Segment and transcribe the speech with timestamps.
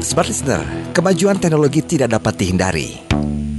[0.00, 0.64] Smart Listener,
[0.96, 3.04] kemajuan teknologi tidak dapat dihindari.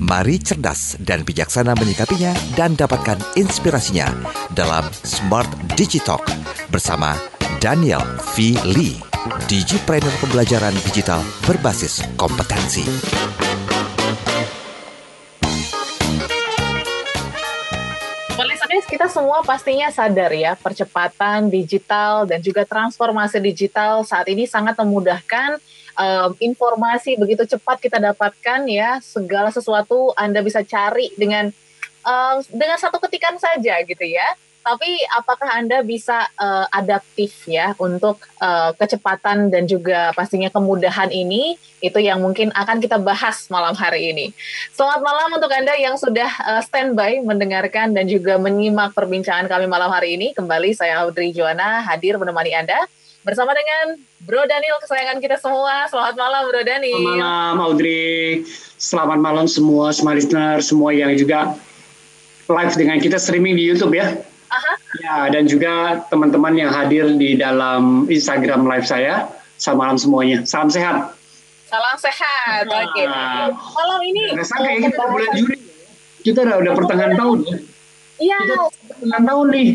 [0.02, 4.10] Mari cerdas dan bijaksana menyikapinya dan dapatkan inspirasinya
[4.50, 5.48] dalam Smart
[5.78, 6.26] Digitalk
[6.74, 7.14] bersama
[7.62, 8.02] Daniel
[8.34, 8.58] V.
[8.74, 8.98] Lee,
[9.46, 12.90] Digipreneur Pembelajaran Digital Berbasis Kompetensi.
[18.92, 25.58] Kita semua pastinya sadar ya, percepatan digital dan juga transformasi digital saat ini sangat memudahkan
[25.98, 31.50] um, informasi begitu cepat kita dapatkan ya segala sesuatu Anda bisa cari dengan
[32.06, 34.26] um, dengan satu ketikan saja gitu ya.
[34.62, 41.58] Tapi apakah Anda bisa uh, adaptif ya untuk uh, kecepatan dan juga pastinya kemudahan ini?
[41.82, 44.30] Itu yang mungkin akan kita bahas malam hari ini.
[44.70, 49.90] Selamat malam untuk Anda yang sudah uh, standby mendengarkan dan juga menyimak perbincangan kami malam
[49.90, 50.30] hari ini.
[50.38, 52.86] Kembali saya Audrey Joana hadir menemani Anda
[53.22, 55.86] bersama dengan Bro Daniel kesayangan kita semua.
[55.90, 56.98] Selamat malam Bro Daniel.
[56.98, 58.42] Selamat malam Audrey.
[58.82, 61.54] Selamat malam semua semua listener, semua yang juga
[62.50, 64.18] live dengan kita streaming di YouTube ya.
[64.52, 64.74] Aha.
[65.00, 69.30] Ya, dan juga teman-teman yang hadir di dalam Instagram live saya.
[69.62, 70.38] Selamat malam semuanya.
[70.44, 71.14] Salam sehat.
[71.70, 72.68] Salam sehat.
[72.68, 73.06] Nah, Oke.
[73.06, 75.58] Malam ini ya kita bulan Juli.
[76.22, 77.38] Kita udah, udah pertengahan tahun.
[77.46, 77.58] ya.
[78.22, 78.38] Iya.
[78.44, 78.56] Kita
[78.90, 79.70] pertengahan tahun nih.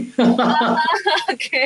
[1.34, 1.62] Oke.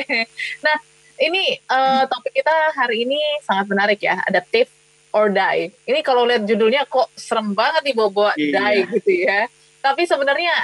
[0.65, 0.77] Nah,
[1.17, 4.69] ini eh, topik kita hari ini sangat menarik ya, adaptive
[5.11, 5.75] or die.
[5.83, 8.55] Ini kalau lihat judulnya kok serem banget nih bawa Iya.
[8.55, 9.39] die gitu ya.
[9.81, 10.55] Tapi sebenarnya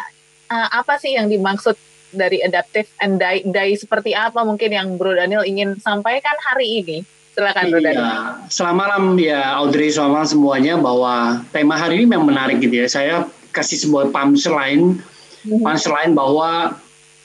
[0.47, 1.75] eh, apa sih yang dimaksud
[2.07, 6.97] dari adaptive and die, die seperti apa mungkin yang Bro Daniel ingin sampaikan hari ini?
[7.35, 7.99] Silakan Bro Daniel.
[7.99, 8.15] Iya,
[8.47, 11.13] selamat malam ya Audrey, selamat malam semuanya bahwa
[11.51, 12.87] tema hari ini memang menarik gitu ya.
[12.87, 13.15] Saya
[13.51, 15.03] kasih sebuah punchline,
[15.43, 15.61] Mhm.
[15.61, 16.79] punchline bahwa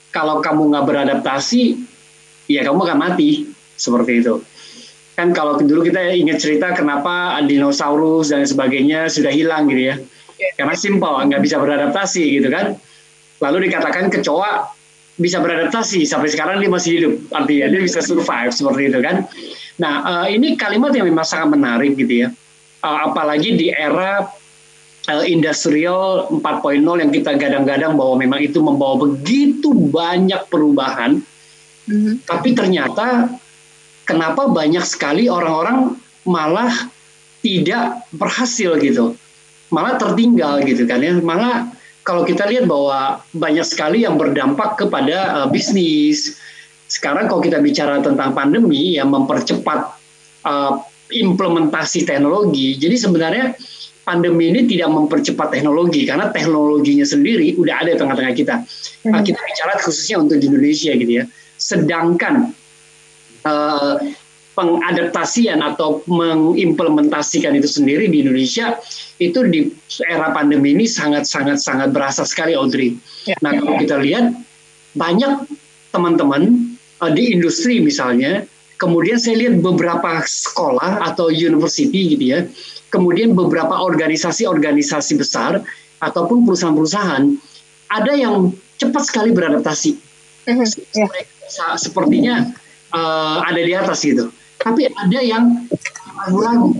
[0.09, 1.79] kalau kamu nggak beradaptasi,
[2.49, 4.41] ya kamu akan mati seperti itu.
[5.13, 9.95] Kan kalau dulu kita ingat cerita kenapa dinosaurus dan sebagainya sudah hilang gitu ya.
[10.39, 10.49] Iya.
[10.57, 12.73] Karena simpel, nggak bisa beradaptasi gitu kan.
[13.43, 14.73] Lalu dikatakan kecoa
[15.13, 19.29] bisa beradaptasi sampai sekarang dia masih hidup artinya dia bisa survive seperti itu kan
[19.77, 22.33] nah eh, ini kalimat yang memang sangat menarik gitu ya
[22.83, 24.27] Eh, apalagi di era
[25.07, 31.23] eh, industrial 4.0 yang kita gadang-gadang bahwa memang itu membawa begitu banyak perubahan
[31.83, 32.23] Mhm.
[32.23, 33.27] tapi ternyata
[34.07, 36.71] kenapa banyak sekali orang-orang malah
[37.43, 39.15] tidak berhasil gitu.
[39.73, 41.19] Malah tertinggal gitu kan ya.
[41.19, 41.71] Malah
[42.07, 46.39] kalau kita lihat bahwa banyak sekali yang berdampak kepada uh, bisnis.
[46.87, 49.97] Sekarang kalau kita bicara tentang pandemi yang mempercepat
[50.45, 50.73] uh,
[51.13, 53.45] implementasi teknologi jadi sebenarnya
[54.01, 58.55] pandemi ini tidak mempercepat teknologi karena teknologinya sendiri udah ada di tengah-tengah kita.
[59.09, 61.25] Nah, kita bicara khususnya untuk di Indonesia gitu ya
[61.63, 62.51] sedangkan
[63.47, 63.95] eh,
[64.53, 68.77] pengadaptasian atau mengimplementasikan itu sendiri di Indonesia
[69.17, 69.73] itu di
[70.05, 72.93] era pandemi ini sangat sangat berasa sekali Audrey.
[73.25, 73.39] Ya.
[73.41, 74.35] Nah kalau kita lihat
[74.93, 75.49] banyak
[75.89, 78.45] teman-teman eh, di industri misalnya,
[78.77, 82.39] kemudian saya lihat beberapa sekolah atau university gitu ya,
[82.93, 85.65] kemudian beberapa organisasi-organisasi besar
[86.03, 87.39] ataupun perusahaan-perusahahan
[87.89, 89.97] ada yang cepat sekali beradaptasi.
[90.43, 91.31] Sa-
[91.77, 92.49] sepertinya
[92.93, 94.29] eh, ada di atas gitu.
[94.59, 95.67] Tapi ada yang
[96.15, 96.71] ragu-ragu.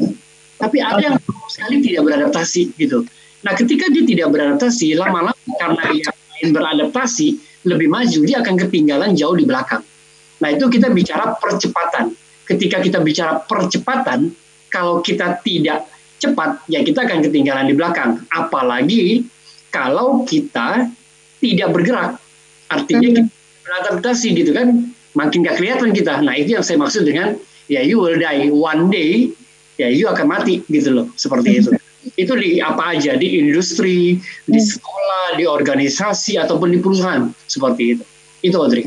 [0.56, 1.16] Tapi ada yang
[1.52, 3.04] sekali tidak beradaptasi gitu.
[3.44, 6.08] Nah, ketika dia tidak beradaptasi, lama-lama karena dia
[6.40, 7.28] ingin beradaptasi
[7.68, 9.84] lebih maju, dia akan ketinggalan jauh di belakang.
[10.40, 12.16] Nah, itu kita bicara percepatan.
[12.48, 14.32] Ketika kita bicara percepatan,
[14.72, 15.88] kalau kita tidak
[16.24, 18.24] cepat, ya kita akan ketinggalan di belakang.
[18.32, 19.28] Apalagi
[19.68, 20.88] kalau kita
[21.44, 22.16] tidak bergerak.
[22.72, 26.22] Artinya kita beradaptasi gitu kan, makin gak kelihatan kita.
[26.22, 27.40] Nah, itu yang saya maksud dengan
[27.72, 29.32] ya you will die one day,
[29.80, 31.72] ya you akan mati gitu loh, seperti itu.
[32.20, 38.04] Itu di apa aja, di industri, di sekolah, di organisasi ataupun di perusahaan seperti itu.
[38.44, 38.84] Itu Audrey.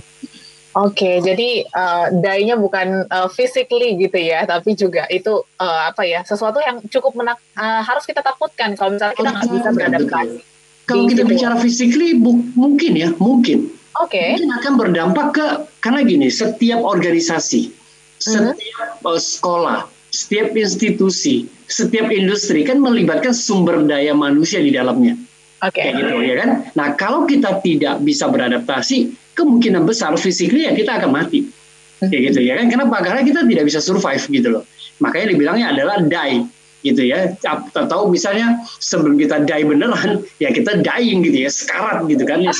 [0.76, 6.20] Oke, jadi uh, die-nya bukan uh, physically gitu ya, tapi juga itu uh, apa ya,
[6.28, 10.38] sesuatu yang cukup menak uh, harus kita takutkan kalau misalnya kita nggak bisa beradaptasi.
[10.84, 11.32] Kalau kita situ.
[11.32, 13.73] bicara physically, bu- mungkin ya, mungkin.
[14.04, 15.46] Oke, Mungkin akan berdampak ke,
[15.81, 17.72] karena gini, setiap organisasi,
[18.20, 25.16] setiap uh, sekolah, setiap institusi, setiap industri kan melibatkan sumber daya manusia di dalamnya.
[25.64, 26.50] oke, kayak gitu ya kan.
[26.76, 31.49] Nah kalau kita tidak bisa beradaptasi, kemungkinan besar physically ya kita akan mati,
[32.04, 32.69] kayak gitu ya kan.
[32.69, 33.00] Kenapa?
[33.00, 34.64] Karena kita tidak bisa survive gitu loh.
[35.00, 36.44] Makanya dibilangnya adalah die
[36.84, 37.32] gitu ya.
[37.72, 42.44] Atau misalnya sebelum kita die beneran, ya kita dying gitu ya, sekarat gitu kan.
[42.46, 42.52] Ya.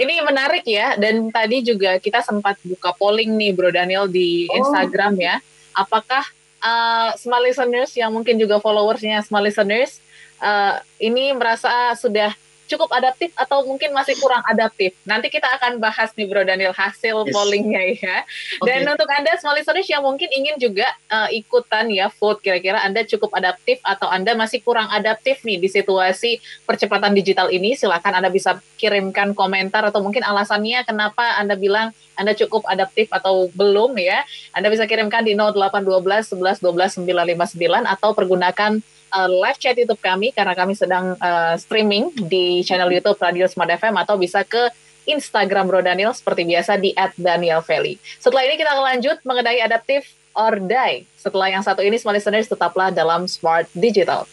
[0.00, 4.56] Ini menarik ya, dan tadi juga kita sempat buka polling nih Bro Daniel di Oh.
[4.64, 5.36] Instagram ya.
[5.76, 6.24] Apakah
[6.64, 10.00] uh, smart listeners yang mungkin juga followersnya smart listeners
[10.40, 12.32] uh, ini merasa sudah
[12.70, 14.94] cukup adaptif atau mungkin masih kurang adaptif.
[15.02, 17.34] Nanti kita akan bahas nih Bro Daniel hasil yes.
[17.34, 18.22] pollingnya ya.
[18.62, 18.94] Dan okay.
[18.94, 23.34] untuk Anda small listeners yang mungkin ingin juga uh, ikutan ya vote kira-kira Anda cukup
[23.34, 28.62] adaptif atau Anda masih kurang adaptif nih di situasi percepatan digital ini, silakan Anda bisa
[28.78, 31.90] kirimkan komentar atau mungkin alasannya kenapa Anda bilang
[32.20, 37.56] anda cukup adaptif atau belum ya, Anda bisa kirimkan di 0812 11 12 959
[37.88, 38.76] atau pergunakan
[39.14, 43.70] uh, live chat YouTube kami karena kami sedang uh, streaming di channel YouTube Radio Smart
[43.74, 44.70] FM atau bisa ke
[45.08, 47.98] Instagram Bro Daniel seperti biasa di @danielvalley.
[48.20, 51.06] Setelah ini kita akan lanjut mengenai adaptif or die.
[51.18, 54.28] Setelah yang satu ini, smart listeners tetaplah dalam Smart Digital.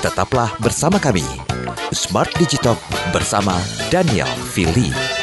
[0.00, 1.24] Tetaplah bersama kami,
[1.92, 2.78] Smart Digital
[3.12, 3.52] bersama
[3.92, 5.19] Daniel Fili.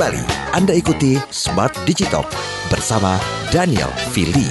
[0.00, 0.24] Kembali
[0.56, 2.24] Anda ikuti Smart Digital
[2.72, 3.20] bersama
[3.52, 4.48] Daniel Fili.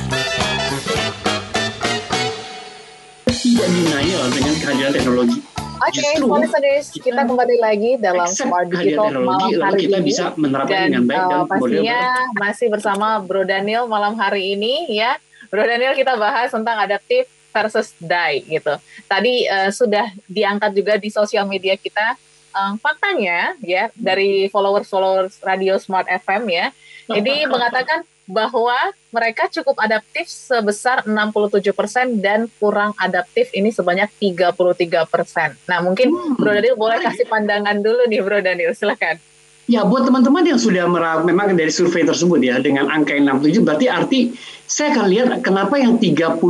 [3.26, 5.42] Tidak denial dengan kehadiran teknologi.
[5.58, 10.06] Oke, okay, listeners, kita kembali lagi dalam Smart Digital malam hari kita ini.
[10.06, 12.00] bisa menerapkan dan, dengan baik dan uh, pastinya
[12.38, 15.18] masih bersama Bro Daniel malam hari ini ya.
[15.50, 18.78] Bro Daniel kita bahas tentang adaptif versus die gitu.
[19.10, 22.14] Tadi uh, sudah diangkat juga di sosial media kita
[22.54, 26.72] um, faktanya ya dari followers-followers Radio Smart FM ya,
[27.14, 28.78] ini mengatakan bahwa
[29.10, 35.66] mereka cukup adaptif sebesar 67% dan kurang adaptif ini sebanyak 33%.
[35.66, 39.18] Nah, mungkin hmm, Bro Daniel boleh kasih pandangan dulu nih Bro Daniel, silakan.
[39.66, 43.66] Ya, buat teman-teman yang sudah merah, memang dari survei tersebut ya dengan angka yang 67
[43.66, 44.20] berarti arti
[44.66, 46.42] saya akan lihat kenapa yang 37%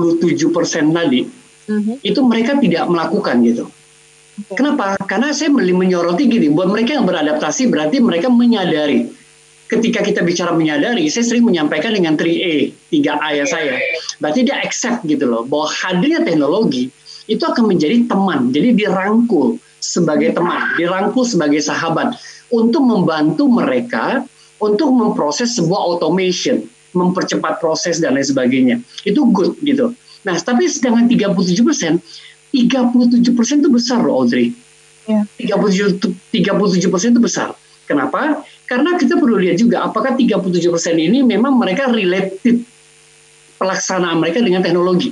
[0.95, 1.95] tadi mm -hmm.
[1.99, 3.67] itu mereka tidak melakukan gitu.
[4.55, 4.95] Kenapa?
[5.03, 9.09] Karena saya menyoroti gini, buat mereka yang beradaptasi berarti mereka menyadari.
[9.69, 13.77] Ketika kita bicara menyadari, saya sering menyampaikan dengan 3A, 3A ya saya.
[14.17, 16.89] Berarti dia accept gitu loh, bahwa hadirnya teknologi
[17.29, 18.49] itu akan menjadi teman.
[18.49, 22.17] Jadi dirangkul sebagai teman, dirangkul sebagai sahabat
[22.49, 24.25] untuk membantu mereka
[24.57, 26.65] untuk memproses sebuah automation,
[26.97, 28.75] mempercepat proses dan lain sebagainya.
[29.05, 29.93] Itu good gitu.
[30.25, 32.01] Nah, tapi sedangkan 37 persen
[32.51, 34.53] 37 persen itu besar loh Audrey.
[35.05, 35.25] Ya.
[35.37, 36.01] 37
[36.33, 37.53] 37 persen itu besar.
[37.89, 38.45] Kenapa?
[38.69, 42.61] Karena kita perlu lihat juga apakah 37 persen ini memang mereka related
[43.57, 45.09] pelaksanaan mereka dengan teknologi.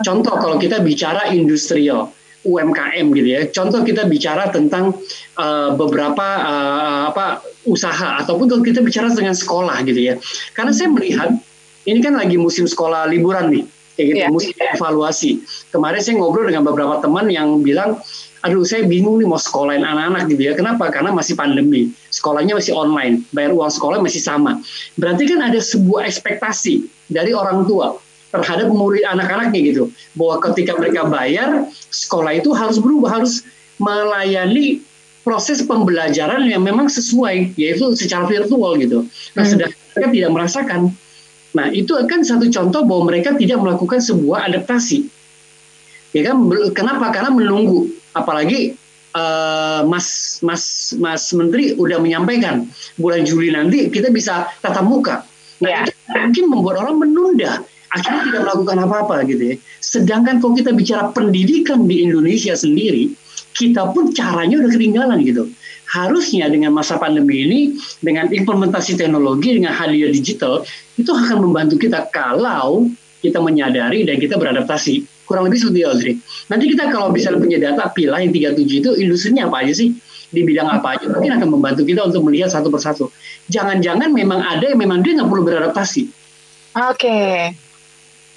[0.00, 2.10] Contoh kalau kita bicara industrial,
[2.42, 3.40] UMKM gitu ya.
[3.52, 4.96] Contoh kita bicara tentang
[5.38, 10.14] uh, beberapa uh, apa usaha ataupun kalau kita bicara dengan sekolah gitu ya.
[10.56, 11.30] Karena saya melihat
[11.86, 13.64] ini kan lagi musim sekolah liburan nih
[14.00, 14.20] kayak gitu.
[14.24, 14.32] Yeah.
[14.32, 15.30] mesti evaluasi.
[15.68, 18.00] Kemarin saya ngobrol dengan beberapa teman yang bilang
[18.40, 20.52] aduh saya bingung nih mau sekolahin anak-anak gitu ya.
[20.56, 20.88] Kenapa?
[20.88, 21.92] Karena masih pandemi.
[22.08, 23.20] Sekolahnya masih online.
[23.36, 24.56] Bayar uang sekolah masih sama.
[24.96, 28.00] Berarti kan ada sebuah ekspektasi dari orang tua
[28.32, 29.84] terhadap murid anak-anaknya gitu.
[30.16, 33.44] Bahwa ketika mereka bayar sekolah itu harus berubah harus
[33.76, 34.80] melayani
[35.20, 39.04] proses pembelajaran yang memang sesuai yaitu secara virtual gitu.
[39.36, 39.52] Nah hmm.
[39.52, 40.80] sedang mereka tidak merasakan
[41.50, 45.06] Nah, itu kan satu contoh bahwa mereka tidak melakukan sebuah adaptasi.
[46.14, 46.46] Ya kan?
[46.74, 47.10] Kenapa?
[47.10, 47.90] Karena menunggu.
[48.14, 48.74] Apalagi
[49.14, 52.66] uh, Mas Mas Mas Menteri udah menyampaikan
[52.98, 55.26] bulan Juli nanti kita bisa tatap muka.
[55.62, 55.80] Nah, ya.
[55.86, 59.56] itu mungkin membuat orang menunda akhirnya tidak melakukan apa-apa gitu ya.
[59.82, 63.10] Sedangkan kalau kita bicara pendidikan di Indonesia sendiri,
[63.54, 65.50] kita pun caranya udah ketinggalan gitu
[65.90, 67.60] harusnya dengan masa pandemi ini
[67.98, 70.62] dengan implementasi teknologi dengan hadir digital
[70.94, 72.86] itu akan membantu kita kalau
[73.20, 76.14] kita menyadari dan kita beradaptasi kurang lebih seperti Audrey.
[76.50, 79.94] Nanti kita kalau bisa punya data pilah yang 37 itu industrinya apa aja sih
[80.30, 83.10] di bidang apa aja mungkin akan membantu kita untuk melihat satu persatu.
[83.50, 86.02] Jangan-jangan memang ada yang memang dia nggak perlu beradaptasi.
[86.90, 86.98] Oke.
[86.98, 87.34] Okay.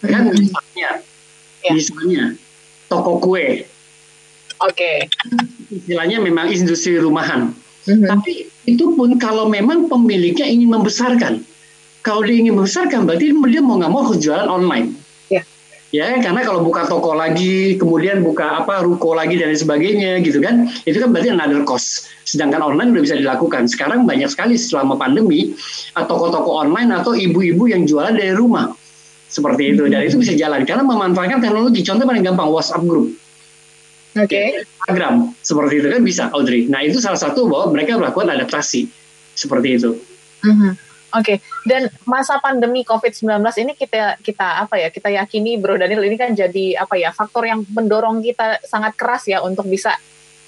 [0.04, 0.90] Kan misalnya,
[1.64, 1.72] ya.
[1.72, 2.24] misalnya
[2.92, 3.66] toko kue
[4.64, 5.08] Oke.
[5.08, 5.74] Okay.
[5.74, 7.52] Istilahnya memang industri rumahan.
[7.84, 8.08] Mm-hmm.
[8.08, 11.44] Tapi itu pun kalau memang pemiliknya ingin membesarkan.
[12.04, 14.96] Kalau dia ingin membesarkan berarti dia mau nggak mau harus jualan online.
[15.28, 15.44] Yeah.
[15.94, 20.66] Ya, karena kalau buka toko lagi, kemudian buka apa ruko lagi dan sebagainya gitu kan,
[20.90, 22.10] itu kan berarti another cost.
[22.26, 23.70] Sedangkan online udah bisa dilakukan.
[23.70, 25.54] Sekarang banyak sekali selama pandemi
[25.94, 28.74] toko-toko online atau ibu-ibu yang jualan dari rumah
[29.34, 31.82] seperti itu dan itu bisa jalan karena memanfaatkan teknologi.
[31.86, 33.23] Contoh paling gampang WhatsApp group.
[34.14, 34.62] Okay.
[34.62, 36.70] Instagram seperti itu kan bisa Audrey.
[36.70, 38.86] Nah itu salah satu bahwa mereka melakukan adaptasi
[39.34, 39.92] seperti itu.
[40.46, 40.74] Mm-hmm.
[41.14, 41.38] Oke, okay.
[41.70, 44.90] dan masa pandemi COVID-19 ini kita kita apa ya?
[44.90, 47.14] Kita yakini Bro Daniel ini kan jadi apa ya?
[47.14, 49.94] faktor yang mendorong kita sangat keras ya untuk bisa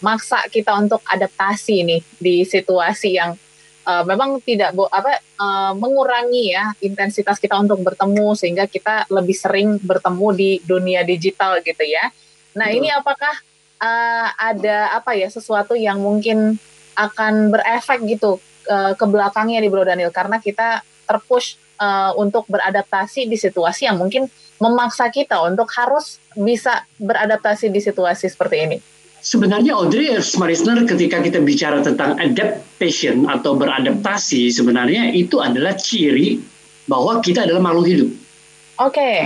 [0.01, 3.37] maksa kita untuk adaptasi nih di situasi yang
[3.85, 9.77] uh, memang tidak apa uh, mengurangi ya intensitas kita untuk bertemu sehingga kita lebih sering
[9.77, 12.09] bertemu di dunia digital gitu ya.
[12.57, 12.77] Nah, Betul.
[12.81, 13.35] ini apakah
[13.79, 16.59] uh, ada apa ya sesuatu yang mungkin
[16.95, 18.39] akan berefek gitu
[18.71, 23.99] uh, ke belakangnya di Bro Daniel karena kita terpush uh, untuk beradaptasi di situasi yang
[23.99, 28.77] mungkin memaksa kita untuk harus bisa beradaptasi di situasi seperti ini.
[29.25, 36.37] Sebenarnya Audrey Marisner ketika kita bicara tentang adaptation atau beradaptasi sebenarnya itu adalah ciri
[36.85, 38.09] bahwa kita adalah makhluk hidup.
[38.77, 38.93] Oke.
[38.93, 39.19] Okay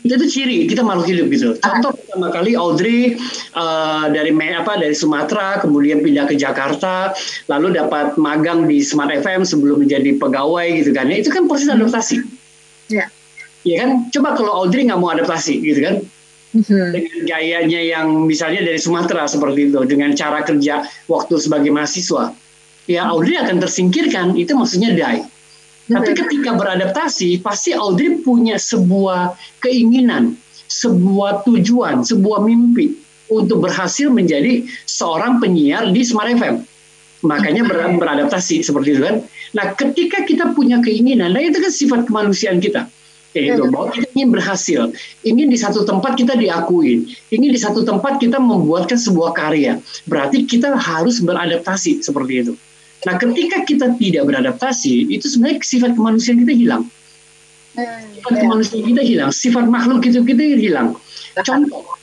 [0.00, 1.48] itu ciri kita makhluk hidup gitu.
[1.60, 3.20] Contoh pertama kali Audrey
[3.52, 7.12] uh, dari apa dari Sumatera kemudian pindah ke Jakarta
[7.52, 11.12] lalu dapat magang di Smart FM sebelum menjadi pegawai gitu kan.
[11.12, 11.84] Ya, itu kan proses hmm.
[11.84, 12.16] adaptasi.
[12.88, 13.12] Ya.
[13.68, 14.08] Ya kan.
[14.08, 15.94] Coba kalau Audrey nggak mau adaptasi gitu kan.
[16.50, 16.90] Hmm.
[16.90, 22.32] Dengan gayanya yang misalnya dari Sumatera seperti itu dengan cara kerja waktu sebagai mahasiswa.
[22.88, 25.39] Ya Audrey akan tersingkirkan itu maksudnya die
[25.90, 30.38] tapi ketika beradaptasi, pasti Audrey punya sebuah keinginan,
[30.70, 32.94] sebuah tujuan, sebuah mimpi
[33.26, 36.62] untuk berhasil menjadi seorang penyiar di Smart FM.
[37.26, 39.16] Makanya ber beradaptasi seperti itu kan.
[39.52, 42.86] Nah, ketika kita punya keinginan, nah itu kan sifat kemanusiaan kita.
[43.30, 44.80] Gitu, bahwa kita ingin berhasil,
[45.22, 49.78] ingin di satu tempat kita diakuin, ingin di satu tempat kita membuatkan sebuah karya.
[50.10, 52.52] Berarti kita harus beradaptasi seperti itu.
[53.08, 56.82] Nah, ketika kita tidak beradaptasi, itu sebenarnya sifat kemanusiaan kita hilang.
[57.72, 58.40] Sifat ya.
[58.44, 60.88] kemanusiaan kita hilang, sifat makhluk itu kita hilang.
[61.40, 61.96] Contoh,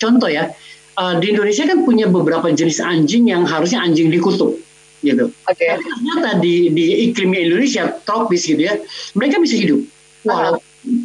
[0.00, 0.48] contoh ya,
[0.96, 4.56] uh, di Indonesia kan punya beberapa jenis anjing yang harusnya anjing di kutub,
[5.04, 5.28] gitu.
[5.52, 5.76] Okay.
[5.76, 8.80] Tapi ternyata di, di iklim Indonesia tropis gitu ya,
[9.12, 9.84] mereka bisa hidup.
[10.24, 10.56] Walau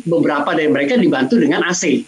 [0.06, 2.06] beberapa dari mereka dibantu dengan AC.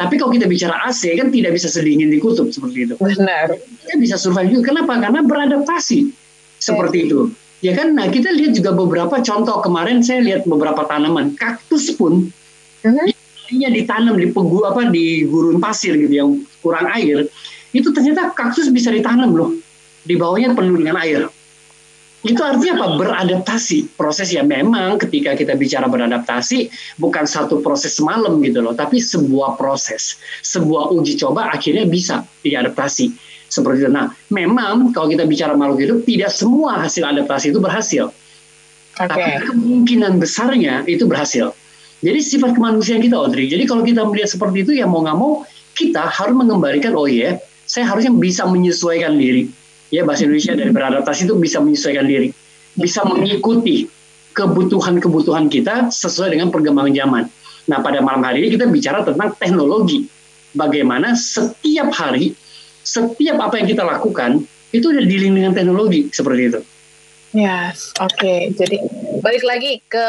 [0.00, 2.94] Tapi kalau kita bicara AC kan tidak bisa sedingin di kutub seperti itu.
[2.96, 3.52] Benar.
[3.84, 4.72] Kita bisa survive juga.
[4.72, 4.96] Kenapa?
[4.96, 6.19] Karena beradaptasi
[6.60, 7.32] seperti itu.
[7.60, 9.60] Ya kan, nah kita lihat juga beberapa contoh.
[9.60, 11.36] Kemarin saya lihat beberapa tanaman.
[11.36, 12.32] Kaktus pun
[12.84, 13.08] uh-huh.
[13.50, 16.30] ditanam di pegu apa di gurun pasir gitu yang
[16.64, 17.28] kurang air
[17.70, 19.50] itu ternyata kaktus bisa ditanam loh.
[20.02, 21.28] Di bawahnya penuh dengan air.
[22.20, 22.86] Itu artinya apa?
[23.00, 23.96] Beradaptasi.
[23.96, 26.68] Proses ya memang ketika kita bicara beradaptasi
[27.00, 30.20] bukan satu proses semalam gitu loh tapi sebuah proses.
[30.44, 33.90] Sebuah uji coba akhirnya bisa diadaptasi seperti itu.
[33.90, 38.14] Nah, memang kalau kita bicara makhluk hidup, tidak semua hasil adaptasi itu berhasil.
[38.94, 39.06] Okay.
[39.10, 41.52] Tapi kemungkinan besarnya itu berhasil.
[42.00, 43.50] Jadi sifat kemanusiaan kita, Audrey.
[43.50, 45.44] Jadi kalau kita melihat seperti itu, ya mau nggak mau
[45.76, 47.32] kita harus mengembalikan, oh iya, yeah,
[47.68, 49.52] saya harusnya bisa menyesuaikan diri.
[49.90, 52.30] Ya bahasa Indonesia dari beradaptasi itu bisa menyesuaikan diri,
[52.78, 53.90] bisa mengikuti
[54.34, 57.22] kebutuhan-kebutuhan kita sesuai dengan perkembangan zaman.
[57.66, 60.06] Nah pada malam hari ini kita bicara tentang teknologi.
[60.50, 62.34] Bagaimana setiap hari
[62.90, 64.42] setiap apa yang kita lakukan
[64.74, 66.60] itu udah dealing dengan teknologi seperti itu.
[67.30, 68.10] Yes, oke.
[68.18, 68.50] Okay.
[68.50, 68.82] Jadi
[69.22, 70.06] balik lagi ke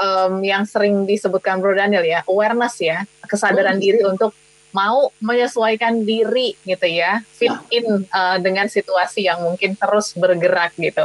[0.00, 3.80] um, yang sering disebutkan Bro Daniel ya, awareness ya, kesadaran oh.
[3.80, 4.32] diri untuk
[4.72, 7.60] mau menyesuaikan diri gitu ya, fit ya.
[7.70, 11.04] in uh, dengan situasi yang mungkin terus bergerak gitu.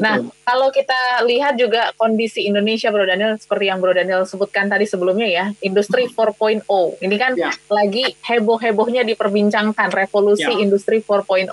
[0.00, 4.84] Nah, kalau kita lihat juga kondisi Indonesia Bro Daniel seperti yang Bro Daniel sebutkan tadi
[4.84, 6.64] sebelumnya ya, industri 4.0.
[6.68, 7.00] Hmm.
[7.00, 7.50] Ini kan ya.
[7.72, 10.60] lagi heboh-hebohnya diperbincangkan revolusi ya.
[10.60, 11.48] industri 4.0.
[11.48, 11.52] Ya.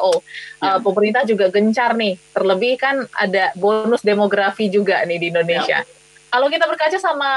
[0.60, 5.82] Uh, pemerintah juga gencar nih, terlebih kan ada bonus demografi juga nih di Indonesia.
[5.82, 6.02] Ya
[6.34, 7.30] kalau kita berkaca sama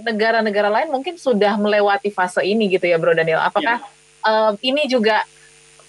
[0.00, 3.44] negara-negara um, lain mungkin sudah melewati fase ini gitu ya Bro Daniel.
[3.44, 3.92] Apakah ya.
[4.24, 5.28] um, ini juga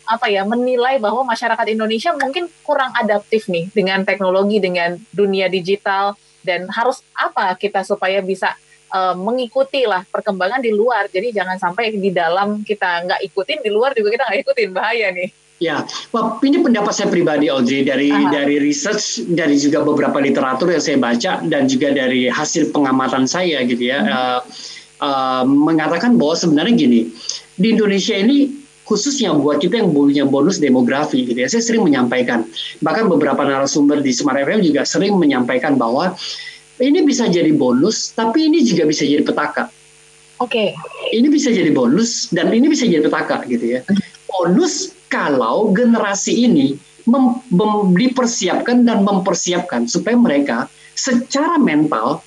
[0.04, 6.20] apa ya menilai bahwa masyarakat Indonesia mungkin kurang adaptif nih dengan teknologi dengan dunia digital
[6.44, 8.52] dan harus apa kita supaya bisa
[8.92, 11.08] uh, mengikuti lah perkembangan di luar.
[11.08, 15.08] Jadi jangan sampai di dalam kita nggak ikutin, di luar juga kita nggak ikutin bahaya
[15.16, 15.32] nih.
[15.60, 15.84] Ya,
[16.16, 18.32] Wah, ini pendapat saya pribadi Audrey dari Aha.
[18.32, 23.60] dari research dari juga beberapa literatur yang saya baca dan juga dari hasil pengamatan saya
[23.68, 24.08] gitu ya hmm.
[24.08, 24.40] uh,
[25.04, 27.12] uh, mengatakan bahwa sebenarnya gini
[27.60, 28.56] di Indonesia ini
[28.88, 32.48] khususnya buat kita yang punya bonus demografi gitu ya saya sering menyampaikan
[32.80, 36.16] bahkan beberapa narasumber di Smart FM juga sering menyampaikan bahwa
[36.80, 39.68] ini bisa jadi bonus tapi ini juga bisa jadi petaka.
[40.40, 40.72] Oke.
[40.72, 41.20] Okay.
[41.20, 43.84] Ini bisa jadi bonus dan ini bisa jadi petaka gitu ya.
[43.84, 44.00] Hmm.
[44.32, 46.78] Bonus kalau generasi ini
[47.10, 52.22] mem, mem, dipersiapkan dan mempersiapkan supaya mereka secara mental,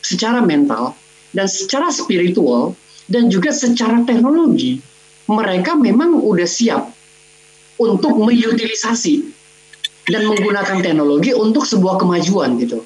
[0.00, 0.96] secara mental
[1.36, 2.72] dan secara spiritual
[3.06, 4.80] dan juga secara teknologi
[5.28, 6.88] mereka memang udah siap
[7.80, 9.24] untuk mengutilisasi
[10.08, 12.84] dan menggunakan teknologi untuk sebuah kemajuan gitu.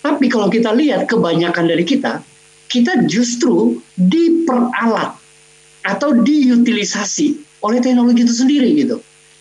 [0.00, 2.24] Tapi kalau kita lihat kebanyakan dari kita,
[2.70, 5.18] kita justru diperalat
[5.82, 9.00] atau diutilisasi oleh teknologi itu sendiri gitu.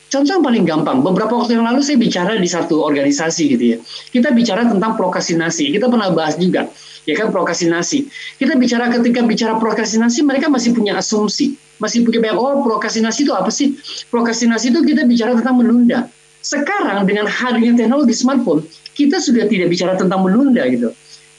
[0.10, 3.78] Contoh yang paling gampang, beberapa waktu yang lalu saya bicara di satu organisasi gitu ya.
[4.10, 5.70] Kita bicara tentang prokrastinasi.
[5.70, 6.66] Kita pernah bahas juga,
[7.06, 8.10] ya kan prokrastinasi.
[8.42, 13.34] Kita bicara ketika bicara prokrastinasi, mereka masih punya asumsi, masih punya banyak oh prokrastinasi itu
[13.38, 13.78] apa sih?
[14.10, 16.10] Prokrastinasi itu kita bicara tentang menunda.
[16.42, 18.66] Sekarang dengan hadirnya teknologi smartphone,
[18.98, 20.90] kita sudah tidak bicara tentang menunda gitu.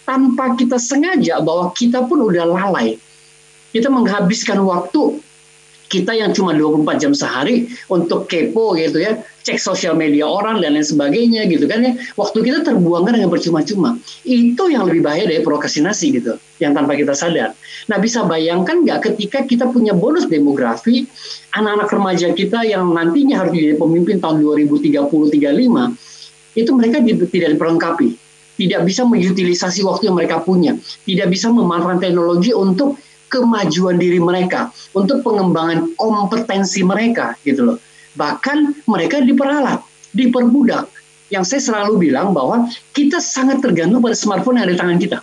[0.07, 3.03] Tanpa kita sengaja bahwa kita pun udah lalai.
[3.75, 5.19] Kita menghabiskan waktu
[5.91, 10.79] kita yang cuma 24 jam sehari untuk kepo gitu ya, cek sosial media orang dan
[10.79, 11.99] lain sebagainya gitu kan ya.
[12.15, 13.99] Waktu kita terbuangkan dengan percuma-cuma.
[14.23, 17.59] Itu yang lebih bahaya dari prokrastinasi gitu, yang tanpa kita sadar.
[17.91, 21.11] Nah bisa bayangkan nggak ketika kita punya bonus demografi,
[21.59, 28.31] anak-anak remaja kita yang nantinya harus jadi pemimpin tahun 2030-35, itu mereka tidak diperlengkapi.
[28.61, 30.77] Tidak bisa mengutilisasi waktu yang mereka punya.
[31.09, 33.01] Tidak bisa memanfaatkan teknologi untuk
[33.31, 37.79] kemajuan diri mereka, untuk pengembangan kompetensi mereka gitu loh.
[38.19, 40.91] Bahkan mereka diperalat, diperbudak.
[41.31, 45.19] Yang saya selalu bilang bahwa kita sangat tergantung pada smartphone yang ada di tangan kita.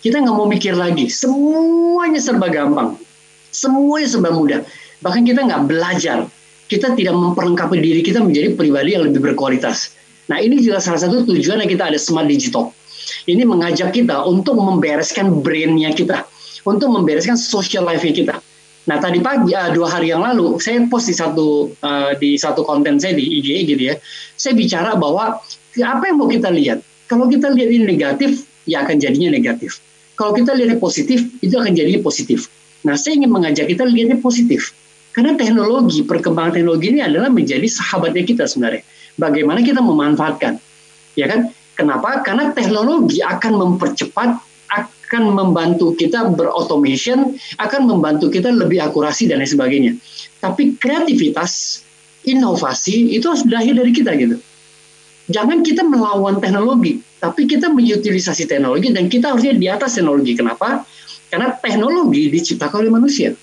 [0.00, 2.96] Kita nggak mau mikir lagi, semuanya serba gampang,
[3.52, 4.60] semuanya serba mudah.
[5.04, 6.24] Bahkan kita nggak belajar,
[6.72, 9.92] kita tidak memperlengkapi diri kita menjadi pribadi yang lebih berkualitas.
[10.32, 12.72] Nah ini juga salah satu tujuan yang kita ada Smart Digital.
[13.28, 16.26] Ini mengajak kita untuk membereskan brainnya kita
[16.66, 18.42] untuk membereskan social life kita.
[18.86, 22.62] Nah tadi pagi uh, dua hari yang lalu saya post di satu uh, di satu
[22.62, 23.94] konten saya di IG gitu ya.
[24.38, 25.38] Saya bicara bahwa
[25.78, 26.82] apa yang mau kita lihat.
[27.06, 29.78] Kalau kita lihat ini negatif, ya akan jadinya negatif.
[30.18, 32.50] Kalau kita lihat positif, itu akan jadi positif.
[32.82, 34.74] Nah saya ingin mengajak kita lihatnya positif.
[35.14, 38.84] Karena teknologi, perkembangan teknologi ini adalah menjadi sahabatnya kita sebenarnya.
[39.16, 40.60] Bagaimana kita memanfaatkan,
[41.16, 41.50] ya kan?
[41.76, 42.20] Kenapa?
[42.24, 49.50] Karena teknologi akan mempercepat akan membantu kita berautomation, akan membantu kita lebih akurasi dan lain
[49.50, 49.92] sebagainya.
[50.42, 51.82] Tapi kreativitas,
[52.26, 54.36] inovasi itu harus lahir dari kita gitu.
[55.30, 60.38] Jangan kita melawan teknologi, tapi kita mengutilisasi teknologi dan kita harusnya di atas teknologi.
[60.38, 60.86] Kenapa?
[61.30, 63.34] Karena teknologi diciptakan oleh manusia.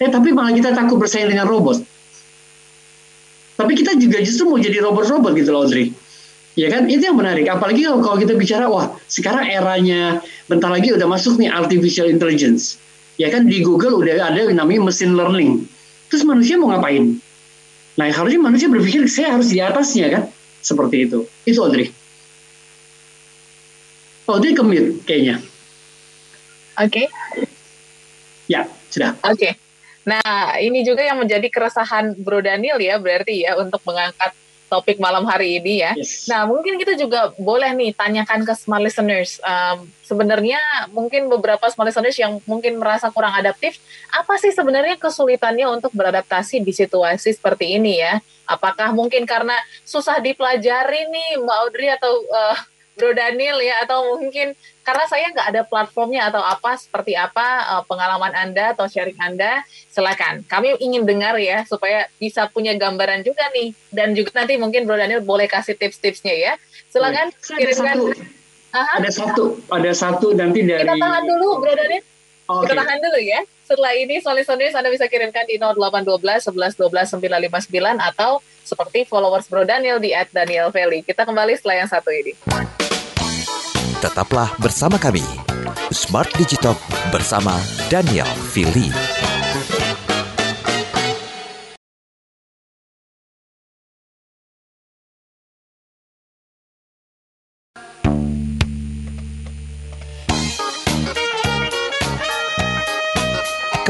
[0.00, 1.80] Eh, tapi malah kita takut bersaing dengan robot.
[3.60, 5.92] Tapi kita juga justru mau jadi robot-robot gitu loh, Audrey
[6.58, 7.46] Ya kan, itu yang menarik.
[7.46, 10.18] Apalagi kalau, kalau kita bicara, wah sekarang eranya
[10.50, 12.76] bentar lagi udah masuk nih artificial intelligence.
[13.20, 15.68] Ya kan di Google udah ada yang namanya machine learning.
[16.10, 17.22] Terus manusia mau ngapain?
[17.94, 20.22] Nah harusnya manusia berpikir saya harus di atasnya kan,
[20.64, 21.28] seperti itu.
[21.46, 21.92] Itu Audrey.
[24.26, 25.38] Audrey kemit kayaknya.
[26.80, 27.06] Oke.
[27.06, 27.06] Okay.
[28.50, 29.14] Ya, sudah.
[29.22, 29.38] Oke.
[29.38, 29.52] Okay.
[30.08, 34.32] Nah, ini juga yang menjadi keresahan Bro Daniel ya, berarti ya untuk mengangkat
[34.70, 35.92] topik malam hari ini ya.
[35.98, 36.30] Yes.
[36.30, 39.42] Nah, mungkin kita juga boleh nih tanyakan ke smart listeners.
[39.42, 40.62] Um, sebenarnya
[40.94, 43.82] mungkin beberapa smart listeners yang mungkin merasa kurang adaptif,
[44.14, 48.22] apa sih sebenarnya kesulitannya untuk beradaptasi di situasi seperti ini ya?
[48.46, 52.58] Apakah mungkin karena susah dipelajari nih Mbak Audrey atau uh,
[52.98, 57.82] Bro Daniel ya atau mungkin karena saya nggak ada platformnya atau apa seperti apa uh,
[57.86, 60.42] pengalaman Anda atau sharing Anda silakan.
[60.44, 63.72] Kami ingin dengar ya supaya bisa punya gambaran juga nih.
[63.94, 66.52] Dan juga nanti mungkin Bro Daniel boleh kasih tips-tipsnya ya.
[66.90, 67.96] Silakan kirimkan.
[68.70, 72.02] ada satu ada satu nanti dari kita tahan dulu Bro Daniel.
[72.50, 72.62] Okay.
[72.66, 78.02] kita tahan dulu ya setelah ini solis-solis Anda bisa kirimkan di 0812 11 12 959
[78.02, 81.06] atau seperti followers Bro Daniel di @daniel Valley.
[81.06, 82.34] Kita kembali setelah yang satu ini.
[84.02, 85.22] Tetaplah bersama kami.
[85.94, 86.74] Smart Digital
[87.14, 87.54] bersama
[87.86, 88.90] Daniel Fili.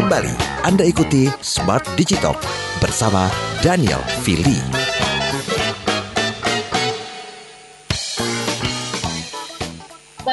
[0.00, 0.32] Kembali
[0.64, 2.32] Anda ikuti Smart Digital
[2.80, 3.28] bersama
[3.60, 4.56] Daniel Fili.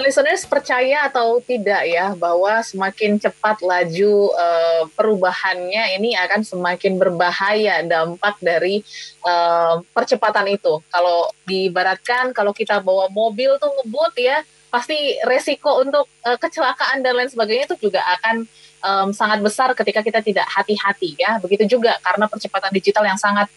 [0.08, 7.84] listeners percaya atau tidak ya bahwa semakin cepat laju uh, perubahannya ini akan semakin berbahaya
[7.84, 8.88] dampak dari
[9.28, 10.80] uh, percepatan itu.
[10.88, 17.12] Kalau diibaratkan kalau kita bawa mobil tuh ngebut ya pasti resiko untuk uh, kecelakaan dan
[17.12, 18.48] lain sebagainya itu juga akan
[18.84, 21.38] um, sangat besar ketika kita tidak hati-hati ya.
[21.42, 23.48] Begitu juga karena percepatan digital yang sangat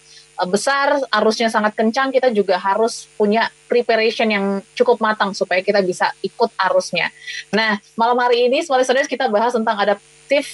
[0.40, 5.84] Eh, besar, arusnya sangat kencang, kita juga harus punya preparation yang cukup matang supaya kita
[5.84, 7.12] bisa ikut arusnya.
[7.52, 10.48] Nah, malam hari ini, semua listeners, kita bahas tentang adaptive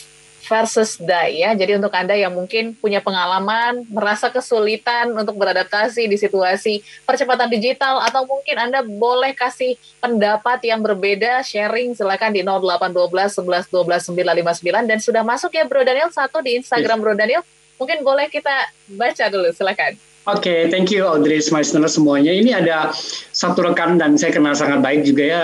[0.46, 1.52] versus die ya.
[1.52, 8.00] Jadi untuk Anda yang mungkin punya pengalaman, merasa kesulitan untuk beradaptasi di situasi percepatan digital
[8.02, 14.14] atau mungkin Anda boleh kasih pendapat yang berbeda, sharing silakan di 0812 11 12
[14.62, 17.04] 959 dan sudah masuk ya Bro Daniel satu di Instagram yes.
[17.04, 17.42] Bro Daniel.
[17.76, 20.00] Mungkin boleh kita baca dulu silakan.
[20.26, 22.34] Oke, okay, thank you Audrey Smaisner semuanya.
[22.34, 22.90] Ini ada
[23.30, 25.42] satu rekan dan saya kenal sangat baik juga ya,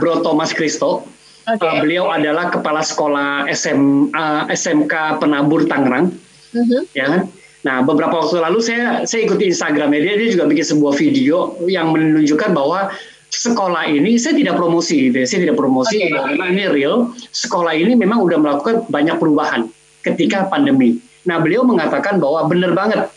[0.00, 1.04] Bro Thomas Kristo.
[1.44, 1.60] Okay.
[1.60, 6.08] Uh, beliau adalah kepala sekolah SM, uh, SMK Penabur Tangerang.
[6.54, 6.82] Uh-huh.
[6.96, 7.28] Ya,
[7.66, 11.92] nah beberapa waktu lalu saya saya ikuti Instagramnya dia, dia juga bikin sebuah video yang
[11.92, 12.94] menunjukkan bahwa
[13.28, 15.26] sekolah ini saya tidak promosi, gitu ya.
[15.26, 16.14] saya tidak promosi okay.
[16.14, 17.12] karena ini real.
[17.34, 19.68] Sekolah ini memang udah melakukan banyak perubahan
[20.06, 21.02] ketika pandemi.
[21.28, 23.10] Nah beliau mengatakan bahwa benar banget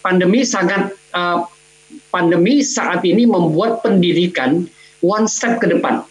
[0.00, 1.44] pandemi sangat uh,
[2.14, 4.64] pandemi saat ini membuat pendidikan
[5.02, 6.06] one step ke depan.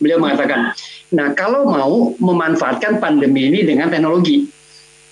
[0.00, 0.72] Beliau mengatakan,
[1.12, 4.48] nah kalau mau memanfaatkan pandemi ini dengan teknologi,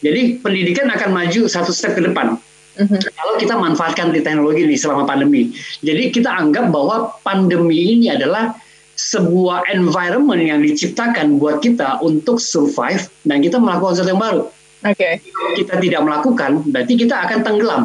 [0.01, 2.41] jadi pendidikan akan maju satu step ke depan.
[2.79, 3.01] Mm-hmm.
[3.13, 5.53] Kalau kita manfaatkan di teknologi ini selama pandemi,
[5.85, 8.57] jadi kita anggap bahwa pandemi ini adalah
[8.99, 14.43] sebuah environment yang diciptakan buat kita untuk survive dan kita melakukan sesuatu yang baru.
[14.89, 14.95] Oke.
[14.95, 15.13] Okay.
[15.59, 17.83] Kita tidak melakukan, berarti kita akan tenggelam.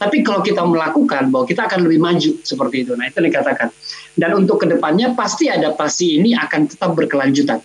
[0.00, 2.96] Tapi kalau kita melakukan bahwa kita akan lebih maju seperti itu.
[2.96, 3.68] Nah itu dikatakan.
[4.16, 7.60] Dan untuk ke depannya pasti adaptasi ini akan tetap berkelanjutan.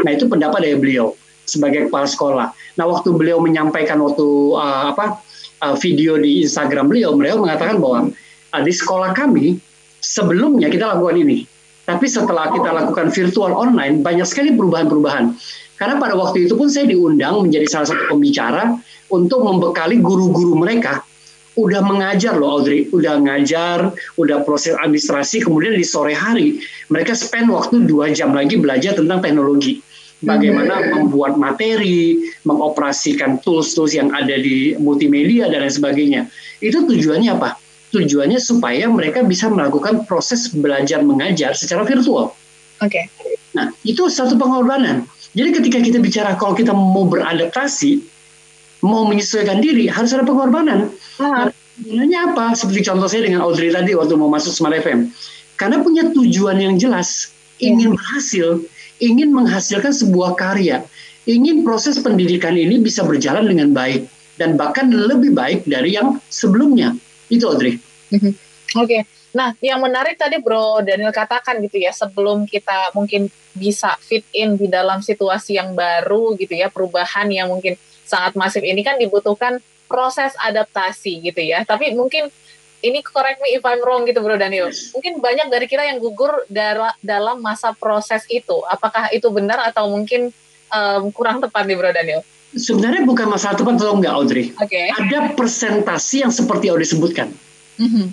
[0.00, 1.12] Nah itu pendapat dari beliau
[1.44, 2.48] sebagai kepala sekolah.
[2.80, 4.24] Nah waktu beliau menyampaikan waktu
[4.56, 5.20] uh, apa
[5.60, 8.08] uh, video di Instagram beliau, beliau mengatakan bahwa
[8.56, 9.60] uh, di sekolah kami
[10.00, 11.44] sebelumnya kita lakukan ini.
[11.84, 15.36] Tapi setelah kita lakukan virtual online, banyak sekali perubahan-perubahan.
[15.76, 18.72] Karena pada waktu itu pun saya diundang menjadi salah satu pembicara
[19.12, 21.04] untuk membekali guru-guru mereka
[21.54, 26.58] udah mengajar loh Audrey, udah ngajar, udah proses administrasi, kemudian di sore hari
[26.90, 29.78] mereka spend waktu dua jam lagi belajar tentang teknologi.
[30.24, 30.90] Bagaimana hmm.
[30.96, 32.16] membuat materi,
[32.48, 36.20] mengoperasikan tools-tools yang ada di multimedia dan lain sebagainya.
[36.64, 37.60] Itu tujuannya apa?
[37.92, 42.32] Tujuannya supaya mereka bisa melakukan proses belajar mengajar secara virtual.
[42.80, 42.88] Oke.
[42.88, 43.04] Okay.
[43.52, 45.04] Nah, itu satu pengorbanan.
[45.34, 48.13] Jadi ketika kita bicara kalau kita mau beradaptasi,
[48.84, 50.92] mau menyesuaikan diri, harus ada pengorbanan.
[51.16, 51.48] Nah,
[52.30, 52.54] apa?
[52.54, 55.10] Seperti contoh saya dengan Audrey tadi waktu mau masuk Smart FM.
[55.56, 58.60] Karena punya tujuan yang jelas, ingin berhasil,
[59.00, 60.84] ingin menghasilkan sebuah karya,
[61.24, 66.92] ingin proses pendidikan ini bisa berjalan dengan baik dan bahkan lebih baik dari yang sebelumnya.
[67.30, 67.80] Itu Audrey.
[68.12, 68.30] Mhm.
[68.78, 68.86] Oke.
[68.86, 69.02] Okay.
[69.34, 74.54] Nah, yang menarik tadi Bro Daniel katakan gitu ya, sebelum kita mungkin bisa fit in
[74.54, 79.58] di dalam situasi yang baru gitu ya, perubahan yang mungkin sangat masif ini kan dibutuhkan
[79.88, 81.64] proses adaptasi gitu ya.
[81.64, 82.28] Tapi mungkin
[82.84, 84.68] ini correct me if I'm wrong gitu Bro Daniel.
[84.68, 86.44] Mungkin banyak dari kita yang gugur
[87.00, 88.60] dalam masa proses itu.
[88.68, 90.28] Apakah itu benar atau mungkin
[90.68, 92.20] um, kurang tepat nih Bro Daniel?
[92.54, 94.54] Sebenarnya bukan masalah tepat atau enggak Audrey.
[94.54, 94.92] Okay.
[94.92, 97.32] Ada presentasi yang seperti Audrey sebutkan.
[97.80, 98.06] Mm-hmm.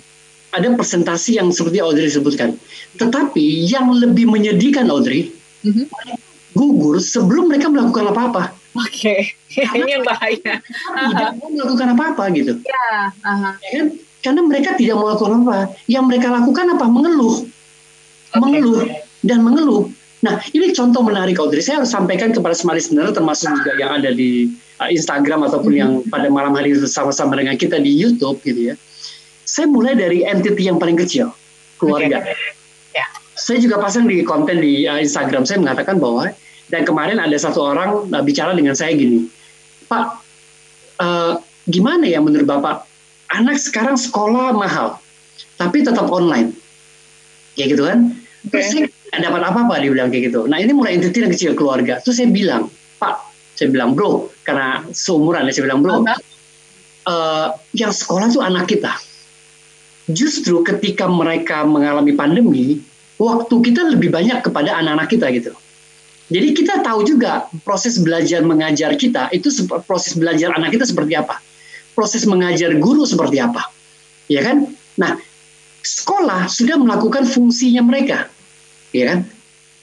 [0.52, 2.58] Ada presentasi yang seperti Audrey sebutkan.
[2.98, 5.30] Tetapi yang lebih menyedihkan Audrey,
[5.62, 5.86] mm-hmm.
[6.58, 8.61] gugur sebelum mereka melakukan apa-apa.
[8.72, 9.68] Oke, okay.
[9.76, 10.52] ini yang bahaya.
[11.12, 12.56] Tidak mau melakukan apa-apa gitu.
[12.64, 13.52] Ya, uh-huh.
[13.60, 13.86] ya kan?
[14.22, 15.74] Karena mereka tidak mau melakukan apa.
[15.90, 16.86] Yang mereka lakukan apa?
[16.86, 18.38] Mengeluh, okay.
[18.38, 18.86] mengeluh
[19.26, 19.90] dan mengeluh.
[20.22, 21.58] Nah, ini contoh menarik Audrey.
[21.58, 25.90] Saya harus sampaikan kepada semua listener, termasuk juga yang ada di uh, Instagram ataupun yang
[25.98, 26.14] mm-hmm.
[26.14, 28.74] pada malam hari itu sama-sama dengan kita di YouTube gitu ya.
[29.42, 31.34] Saya mulai dari entity yang paling kecil,
[31.82, 32.22] keluarga.
[32.22, 32.38] Okay.
[32.94, 33.10] Yeah.
[33.34, 36.30] Saya juga pasang di konten di uh, Instagram saya mengatakan bahwa
[36.68, 39.26] dan kemarin ada satu orang uh, bicara dengan saya gini,
[39.90, 40.04] Pak,
[41.02, 42.86] uh, gimana ya menurut Bapak?
[43.32, 45.00] Anak sekarang sekolah mahal,
[45.56, 46.52] tapi tetap online.
[47.56, 47.98] Kayak gitu kan?
[48.52, 50.44] Terus saya dapat apa-apa, dia bilang kayak gitu.
[50.50, 52.00] Nah ini mulai yang kecil keluarga.
[52.04, 53.14] Terus saya bilang, Pak,
[53.56, 56.02] saya bilang bro, karena seumuran ya saya bilang bro,
[57.06, 57.46] uh,
[57.76, 58.92] yang sekolah tuh anak kita.
[60.10, 62.82] Justru ketika mereka mengalami pandemi,
[63.22, 65.52] waktu kita lebih banyak kepada anak-anak kita gitu.
[66.32, 69.52] Jadi kita tahu juga proses belajar mengajar kita itu
[69.84, 71.36] proses belajar anak kita seperti apa.
[71.92, 73.68] Proses mengajar guru seperti apa.
[74.32, 74.72] Ya kan?
[74.96, 75.20] Nah,
[75.84, 78.32] sekolah sudah melakukan fungsinya mereka.
[78.96, 79.28] Ya kan?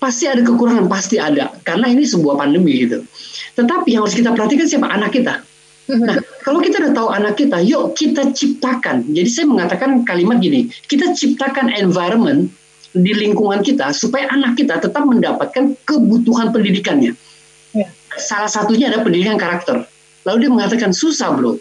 [0.01, 1.53] Pasti ada kekurangan, pasti ada.
[1.61, 3.05] Karena ini sebuah pandemi gitu.
[3.53, 4.89] Tetapi yang harus kita perhatikan siapa?
[4.89, 5.45] Anak kita.
[5.91, 9.05] Nah, kalau kita udah tahu anak kita, yuk kita ciptakan.
[9.13, 12.49] Jadi saya mengatakan kalimat gini, kita ciptakan environment
[12.93, 17.13] di lingkungan kita supaya anak kita tetap mendapatkan kebutuhan pendidikannya.
[17.73, 17.87] Ya.
[18.17, 19.85] Salah satunya ada pendidikan karakter.
[20.25, 21.57] Lalu dia mengatakan susah bro.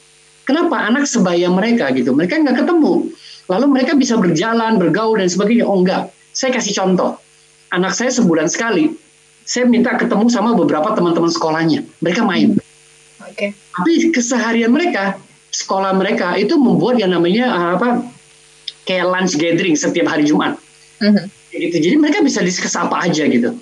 [0.49, 2.17] Kenapa anak sebaya mereka gitu?
[2.17, 3.13] Mereka nggak ketemu.
[3.49, 5.69] Lalu mereka bisa berjalan, bergaul dan sebagainya.
[5.69, 6.09] Oh enggak.
[6.33, 7.21] Saya kasih contoh.
[7.69, 8.97] Anak saya sebulan sekali.
[9.45, 11.85] Saya minta ketemu sama beberapa teman-teman sekolahnya.
[12.01, 12.57] Mereka main.
[13.25, 13.33] Oke.
[13.33, 13.51] Okay.
[13.57, 15.21] Tapi keseharian mereka,
[15.53, 18.05] sekolah mereka itu membuat yang namanya uh, apa?
[18.89, 20.57] Kayak lunch gathering setiap hari Jumat.
[20.99, 21.25] Mm-hmm.
[21.55, 21.77] Gitu.
[21.81, 23.55] Jadi mereka bisa diskus apa aja gitu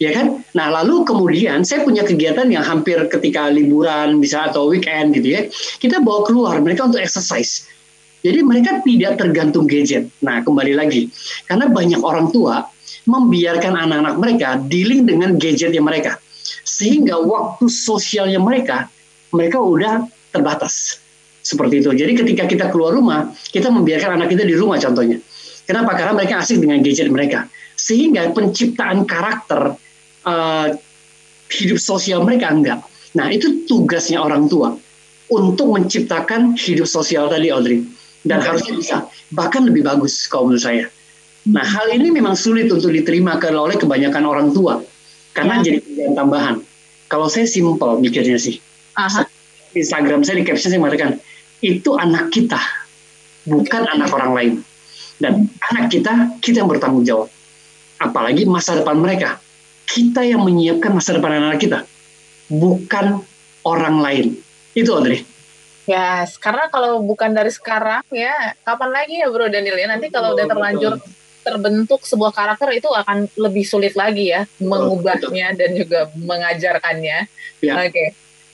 [0.00, 0.40] ya kan?
[0.56, 5.40] Nah lalu kemudian saya punya kegiatan yang hampir ketika liburan bisa atau weekend gitu ya,
[5.78, 7.68] kita bawa keluar mereka untuk exercise.
[8.24, 10.08] Jadi mereka tidak tergantung gadget.
[10.24, 11.12] Nah kembali lagi,
[11.44, 12.64] karena banyak orang tua
[13.04, 16.16] membiarkan anak-anak mereka dealing dengan gadgetnya mereka,
[16.64, 18.88] sehingga waktu sosialnya mereka
[19.32, 21.00] mereka udah terbatas
[21.40, 21.92] seperti itu.
[21.96, 25.20] Jadi ketika kita keluar rumah, kita membiarkan anak kita di rumah contohnya.
[25.70, 25.94] Kenapa?
[25.94, 27.46] Karena mereka asik dengan gadget mereka.
[27.78, 29.78] Sehingga penciptaan karakter
[30.26, 30.66] uh,
[31.46, 32.82] hidup sosial mereka enggak.
[33.14, 34.74] Nah itu tugasnya orang tua
[35.30, 37.86] untuk menciptakan hidup sosial tadi Audrey
[38.26, 38.46] dan okay.
[38.50, 38.96] harusnya bisa
[39.30, 40.84] bahkan lebih bagus kalau menurut saya.
[41.46, 44.82] Nah hal ini memang sulit untuk diterima oleh kebanyakan orang tua
[45.30, 45.70] karena ya.
[45.70, 46.58] jadi pilihan tambahan.
[47.06, 48.58] Kalau saya simpel mikirnya sih.
[48.98, 49.22] Aha.
[49.70, 51.22] Instagram saya di caption saya mengatakan
[51.62, 52.58] itu anak kita
[53.46, 54.52] bukan anak orang lain
[55.20, 57.28] dan anak kita kita yang bertanggung jawab
[58.00, 59.36] apalagi masa depan mereka
[59.90, 61.82] kita yang menyiapkan masa depan anak kita,
[62.46, 63.26] bukan
[63.66, 64.26] orang lain.
[64.70, 65.26] Itu Audrey.
[65.90, 69.90] Ya, yes, karena kalau bukan dari sekarang ya, kapan lagi ya Bro Daniel ya?
[69.90, 71.02] Nanti kalau udah terlanjur
[71.42, 77.18] terbentuk sebuah karakter itu akan lebih sulit lagi ya mengubahnya dan juga mengajarkannya.
[77.58, 77.72] Ya.
[77.82, 77.90] Oke.
[77.90, 78.08] Okay.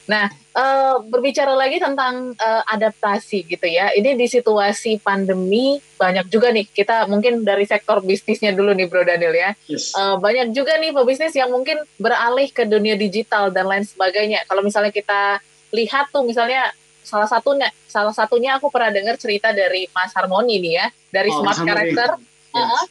[0.08, 3.92] Nah, uh, berbicara lagi tentang uh, adaptasi gitu ya.
[3.92, 9.04] Ini di situasi pandemi banyak juga nih kita mungkin dari sektor bisnisnya dulu nih Bro
[9.04, 9.50] Daniel ya.
[9.68, 9.92] Yes.
[9.92, 14.48] Uh, banyak juga nih pebisnis yang mungkin beralih ke dunia digital dan lain sebagainya.
[14.48, 15.38] Kalau misalnya kita
[15.76, 16.72] lihat tuh misalnya
[17.06, 21.44] salah satunya salah satunya aku pernah dengar cerita dari Mas Harmoni nih ya dari oh,
[21.44, 22.18] Smart Character.
[22.50, 22.56] Yes.
[22.56, 22.84] Uh,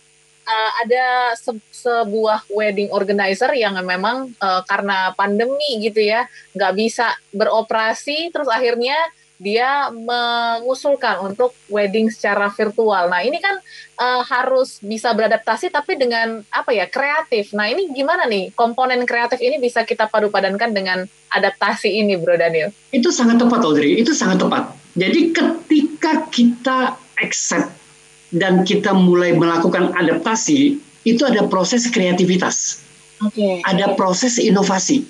[0.45, 6.25] uh, ada se sebuah wedding organizer yang memang uh, karena pandemi gitu ya
[6.57, 8.97] nggak bisa beroperasi terus akhirnya
[9.35, 13.11] dia mengusulkan untuk wedding secara virtual.
[13.11, 13.59] Nah ini kan
[13.99, 17.51] uh, harus bisa beradaptasi tapi dengan apa ya kreatif.
[17.51, 21.03] Nah ini gimana nih komponen kreatif ini bisa kita padu padankan dengan
[21.35, 22.71] adaptasi ini, Bro Daniel?
[22.95, 23.99] Itu sangat tepat, Audrey.
[23.99, 24.71] Itu sangat tepat.
[24.95, 27.84] Jadi ketika kita accept
[28.33, 32.81] dan kita mulai melakukan adaptasi, itu ada proses kreativitas.
[33.21, 33.61] Okay.
[33.63, 35.05] Ada proses inovasi.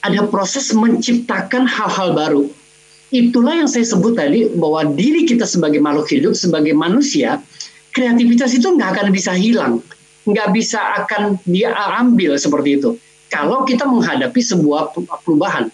[0.00, 2.42] Ada proses menciptakan hal-hal baru.
[3.10, 7.42] Itulah yang saya sebut tadi bahwa diri kita sebagai makhluk hidup, sebagai manusia,
[7.90, 9.82] kreativitas itu nggak akan bisa hilang,
[10.24, 12.94] nggak bisa akan dia ambil seperti itu.
[13.28, 14.94] Kalau kita menghadapi sebuah
[15.26, 15.68] perubahan,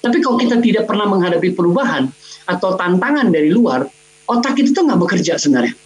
[0.00, 2.08] tapi kalau kita tidak pernah menghadapi perubahan
[2.48, 3.84] atau tantangan dari luar,
[4.24, 5.76] otak itu tuh nggak bekerja sebenarnya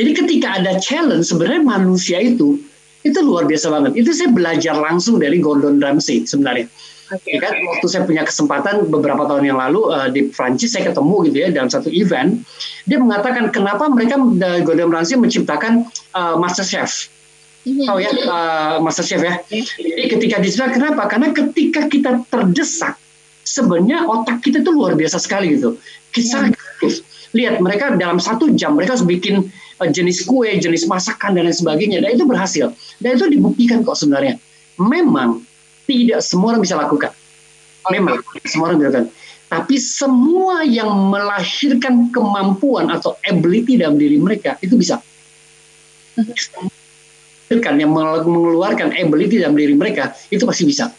[0.00, 2.56] jadi ketika ada challenge sebenarnya manusia itu
[3.04, 3.92] itu luar biasa banget.
[4.00, 6.68] Itu saya belajar langsung dari Gordon Ramsay sebenarnya.
[7.10, 7.36] Okay.
[7.36, 11.26] Ya kan waktu saya punya kesempatan beberapa tahun yang lalu uh, di Prancis saya ketemu
[11.26, 12.38] gitu ya dalam satu event
[12.86, 14.14] dia mengatakan kenapa mereka
[14.62, 17.10] Gordon Ramsay menciptakan uh, Master Chef.
[17.66, 17.86] Mm-hmm.
[17.90, 19.42] Tahu ya uh, Master Chef ya.
[19.50, 21.02] Jadi ketika diciptakan kenapa?
[21.10, 22.94] Karena ketika kita terdesak
[23.42, 25.82] sebenarnya otak kita itu luar biasa sekali gitu.
[26.14, 26.94] Kita yeah.
[27.34, 29.50] lihat mereka dalam satu jam mereka harus bikin
[29.88, 32.04] jenis kue, jenis masakan dan lain sebagainya.
[32.04, 32.68] Dan itu berhasil.
[33.00, 34.36] Dan itu dibuktikan kok sebenarnya.
[34.76, 35.40] Memang
[35.88, 37.12] tidak semua orang bisa lakukan.
[37.88, 39.08] Memang semua orang bisa lakukan.
[39.50, 45.02] Tapi semua yang melahirkan kemampuan atau ability dalam diri mereka itu bisa.
[47.50, 50.94] Yang mengeluarkan ability dalam diri mereka itu pasti bisa.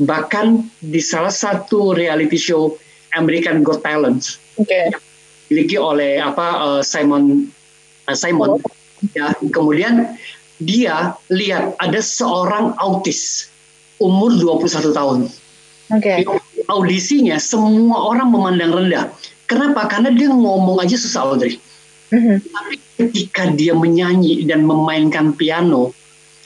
[0.00, 0.46] Bahkan
[0.80, 2.80] di salah satu reality show
[3.12, 4.88] American Got Talent okay.
[4.88, 5.00] yang
[5.48, 7.48] dimiliki oleh apa uh, Simon
[8.14, 8.62] Simon.
[9.12, 10.14] Ya, kemudian
[10.62, 13.50] dia lihat ada seorang autis
[14.00, 15.18] umur 21 tahun.
[15.92, 16.24] Oke.
[16.24, 16.26] Okay.
[16.66, 19.06] Audisinya semua orang memandang rendah.
[19.46, 19.86] Kenapa?
[19.86, 21.62] Karena dia ngomong aja susah Audrey.
[22.10, 22.36] Mm-hmm.
[22.50, 25.94] Tapi ketika dia menyanyi dan memainkan piano,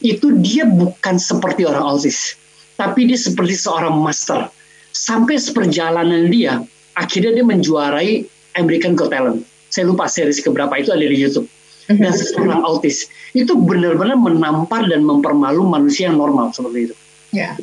[0.05, 2.37] itu dia bukan seperti orang autis,
[2.77, 4.49] tapi dia seperti seorang master.
[4.93, 6.61] Sampai seperjalanan dia,
[6.97, 8.11] akhirnya dia menjuarai
[8.61, 9.41] American Got Talent
[9.71, 11.49] saya lupa series keberapa itu ada di YouTube
[11.87, 16.95] dan seorang autis itu benar-benar menampar dan mempermalu manusia yang normal seperti itu.
[17.35, 17.55] Yeah.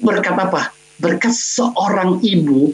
[0.00, 0.72] Berkat apa?
[1.00, 2.72] Berkat seorang ibu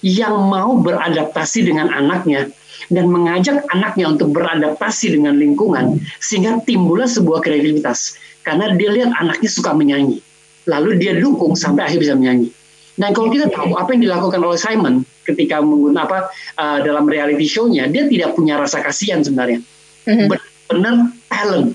[0.00, 2.48] yang mau beradaptasi dengan anaknya
[2.88, 9.50] dan mengajak anaknya untuk beradaptasi dengan lingkungan sehingga timbullah sebuah kreativitas karena dia lihat anaknya
[9.52, 10.24] suka menyanyi
[10.68, 12.52] lalu dia dukung sampai akhir bisa menyanyi.
[13.00, 16.18] Dan kalau kita tahu apa yang dilakukan oleh Simon ketika menggunakan apa
[16.60, 19.64] uh, dalam reality show-nya, dia tidak punya rasa kasihan sebenarnya.
[20.04, 20.28] Mm-hmm.
[20.68, 20.94] Benar
[21.32, 21.68] talent.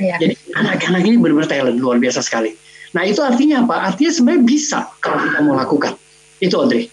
[0.00, 0.16] Yeah.
[0.16, 2.56] Jadi anak-anak ini benar-benar talent luar biasa sekali.
[2.96, 3.92] Nah itu artinya apa?
[3.92, 5.92] Artinya sebenarnya bisa kalau kita mau lakukan.
[6.40, 6.88] Itu Audrey.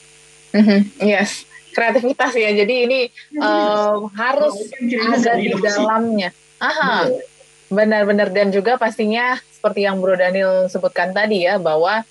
[0.51, 0.79] Mm-hmm.
[0.99, 2.51] Yes, kreativitas ya.
[2.51, 2.99] Jadi ini
[3.39, 4.59] uh, harus
[4.91, 6.35] ada di dalamnya.
[6.59, 7.07] Aha,
[7.71, 12.03] benar-benar dan juga pastinya seperti yang Bro Daniel sebutkan tadi ya bahwa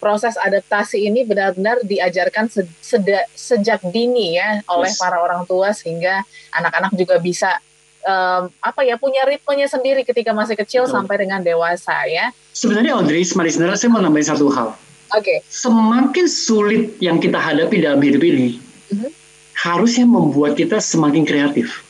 [0.00, 2.48] proses adaptasi ini benar-benar diajarkan
[2.80, 4.96] sejak, sejak dini ya oleh yes.
[4.96, 6.24] para orang tua sehingga
[6.56, 7.60] anak-anak juga bisa
[8.04, 10.94] um, apa ya punya ritmenya sendiri ketika masih kecil Betul.
[10.96, 12.32] sampai dengan dewasa ya.
[12.56, 14.72] Sebenarnya Audrey, Maris saya mau nambahin satu hal.
[15.16, 15.22] Oke.
[15.26, 15.38] Okay.
[15.50, 18.56] Semakin sulit yang kita hadapi dalam hidup ini,
[18.94, 19.10] uh-huh.
[19.58, 21.82] harusnya membuat kita semakin kreatif.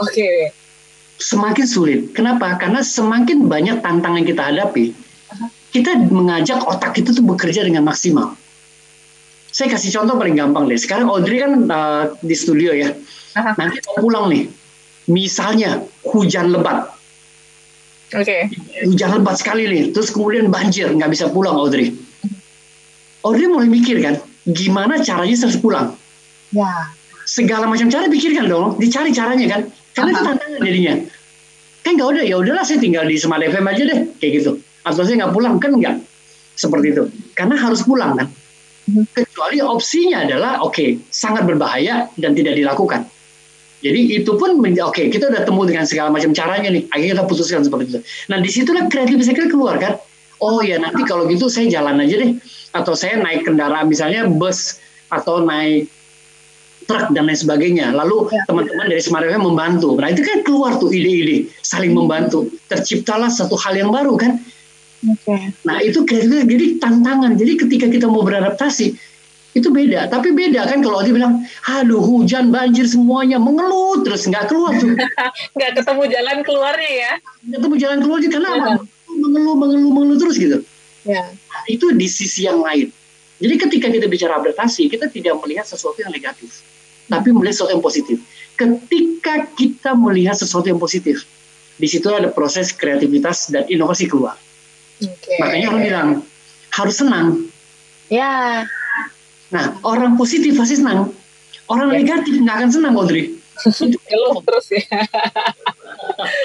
[0.00, 0.10] Oke.
[0.10, 0.36] Okay.
[1.20, 2.00] Semakin sulit.
[2.10, 2.58] Kenapa?
[2.58, 5.03] Karena semakin banyak tantangan yang kita hadapi.
[5.74, 8.38] Kita mengajak otak kita tuh bekerja dengan maksimal.
[9.50, 10.78] Saya kasih contoh paling gampang deh.
[10.78, 12.94] Sekarang Audrey kan uh, di studio ya.
[13.34, 14.46] Nanti mau pulang nih
[15.04, 16.88] Misalnya hujan lebat.
[18.16, 18.48] Oke.
[18.48, 18.86] Okay.
[18.88, 21.92] Hujan lebat sekali nih, terus kemudian banjir, nggak bisa pulang Audrey.
[23.20, 24.16] Audrey mulai mikir kan,
[24.48, 25.92] gimana caranya saya pulang?
[26.56, 26.92] Ya.
[27.28, 29.60] Segala macam cara pikirkan dong, dicari caranya kan.
[29.92, 30.94] Karena itu tantangan jadinya.
[31.84, 34.50] Kan nggak udah, ya udahlah saya tinggal di Smart FM aja deh, kayak gitu.
[34.84, 35.96] Atau saya nggak pulang kan nggak,
[36.54, 37.04] seperti itu.
[37.32, 38.28] Karena harus pulang kan.
[38.84, 39.04] Mhm.
[39.16, 43.08] Kecuali opsinya adalah, oke, okay, sangat berbahaya dan tidak dilakukan.
[43.84, 46.88] Jadi itu pun oke okay, kita udah temu dengan segala macam caranya nih.
[46.88, 48.00] Akhirnya kita putuskan seperti itu.
[48.32, 50.00] Nah di situlah kreatif saya keluar kan.
[50.40, 52.32] Oh ya nanti kalau gitu saya jalan aja deh.
[52.72, 54.80] Atau saya naik kendaraan misalnya bus
[55.12, 55.92] atau naik
[56.88, 57.92] truk dan lain sebagainya.
[57.92, 58.48] Lalu ya.
[58.48, 60.00] teman-teman dari Smart membantu.
[60.00, 62.48] Nah itu kan keluar tuh ide-ide saling membantu.
[62.72, 64.40] Terciptalah satu hal yang baru kan.
[65.04, 65.52] Okay.
[65.68, 67.36] Nah itu jadi tantangan.
[67.36, 68.96] Jadi ketika kita mau beradaptasi
[69.54, 70.10] itu beda.
[70.10, 74.98] Tapi beda kan kalau dia bilang, aduh hujan, banjir semuanya, mengeluh terus nggak keluar tuh.
[75.56, 77.12] nggak ketemu jalan keluarnya ya.
[77.46, 78.74] Nggak ketemu jalan keluarnya karena ya.
[79.14, 80.58] mengeluh, mengeluh, mengeluh terus gitu.
[81.06, 81.22] Ya.
[81.30, 82.90] Nah, itu di sisi yang lain.
[83.38, 86.64] Jadi ketika kita bicara adaptasi, kita tidak melihat sesuatu yang negatif,
[87.06, 88.18] tapi melihat sesuatu yang positif.
[88.54, 91.26] Ketika kita melihat sesuatu yang positif,
[91.74, 94.38] di situ ada proses kreativitas dan inovasi keluar.
[95.02, 95.38] Okay.
[95.42, 96.08] Makanya orang bilang
[96.74, 97.26] harus senang.
[98.10, 98.64] Ya.
[99.50, 101.10] Nah, orang positif pasti senang.
[101.70, 102.02] Orang ya.
[102.02, 103.34] negatif nggak akan senang, Audrey.
[104.10, 104.82] Keluh terus ya.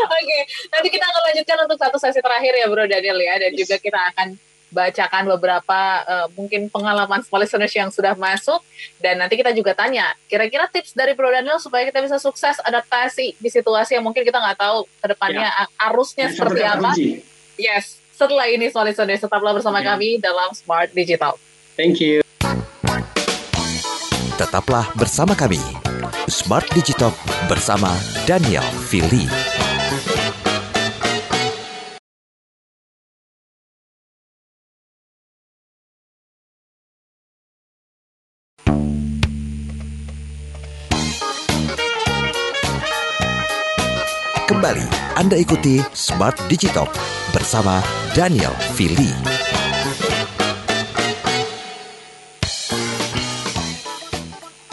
[0.05, 0.37] Oke,
[0.69, 3.33] nanti kita akan lanjutkan untuk satu sesi terakhir ya Bro Daniel ya.
[3.41, 3.65] Dan yes.
[3.65, 4.27] juga kita akan
[4.69, 8.61] bacakan beberapa uh, mungkin pengalaman listeners yang sudah masuk
[9.01, 13.33] dan nanti kita juga tanya kira-kira tips dari Bro Daniel supaya kita bisa sukses adaptasi
[13.41, 15.65] di situasi yang mungkin kita nggak tahu ke depannya ya.
[15.89, 16.91] arusnya ya, seperti apa.
[17.59, 19.95] Yes, setelah ini listeners tetaplah bersama ya.
[19.95, 21.39] kami dalam Smart Digital.
[21.79, 22.19] Thank you.
[24.35, 25.63] Tetaplah bersama kami.
[26.27, 27.15] Smart Digital
[27.47, 27.95] bersama
[28.27, 29.23] Daniel Fili.
[44.43, 46.87] Kembali Anda ikuti Smart Digital
[47.35, 47.83] bersama
[48.15, 49.11] Daniel Fili.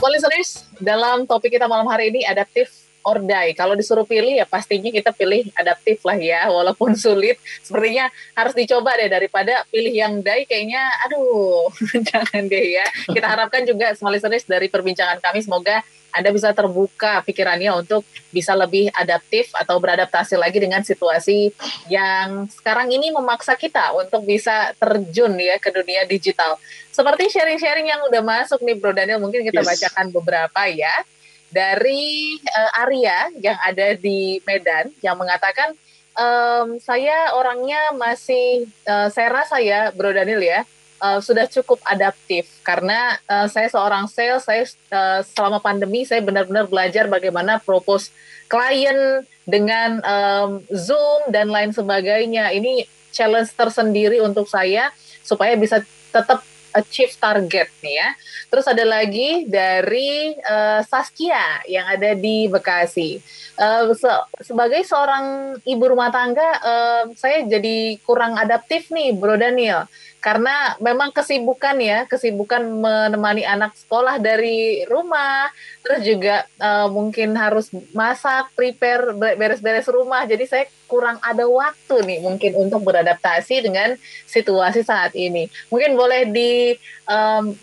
[0.06, 2.70] listeners, dalam topik kita malam hari ini adaptif
[3.02, 3.59] or die.
[3.59, 7.42] Kalau disuruh pilih ya pastinya kita pilih adaptif lah ya, walaupun sulit.
[7.66, 8.06] Sepertinya
[8.38, 11.74] harus dicoba deh daripada pilih yang die kayaknya aduh,
[12.14, 12.87] jangan deh ya.
[13.11, 15.82] Kita harapkan juga semua listeners dari perbincangan kami semoga
[16.16, 21.52] anda bisa terbuka pikirannya untuk bisa lebih adaptif atau beradaptasi lagi dengan situasi
[21.92, 26.57] yang sekarang ini memaksa kita untuk bisa terjun ya ke dunia digital.
[26.88, 29.68] Seperti sharing-sharing yang udah masuk nih Bro Daniel, mungkin kita yes.
[29.68, 31.05] bacakan beberapa ya.
[31.46, 35.76] Dari uh, Arya yang ada di Medan yang mengatakan
[36.16, 40.66] um, saya orangnya masih uh, saya rasa ya Bro Daniel ya
[41.00, 46.66] uh, sudah cukup adaptif karena uh, saya seorang sales saya uh, selama pandemi saya benar-benar
[46.68, 48.12] belajar bagaimana propose
[48.46, 54.90] klien dengan um, Zoom dan lain sebagainya ini challenge tersendiri untuk saya
[55.22, 55.82] supaya bisa
[56.12, 56.42] tetap
[56.76, 58.09] achieve target nih ya.
[58.52, 63.16] Terus ada lagi dari uh, Saskia yang ada di Bekasi.
[63.57, 64.12] Uh, se
[64.44, 69.88] sebagai seorang ibu rumah tangga, uh, saya jadi kurang adaptif nih, Bro Daniel
[70.27, 75.47] karena memang kesibukan ya kesibukan menemani anak sekolah dari rumah
[75.87, 80.27] terus juga uh, mungkin harus masak prepare beres-beres rumah.
[80.27, 83.95] Jadi saya kurang ada waktu nih mungkin untuk beradaptasi dengan
[84.27, 85.47] situasi saat ini.
[85.70, 86.74] Mungkin boleh di
[87.07, 87.55] um,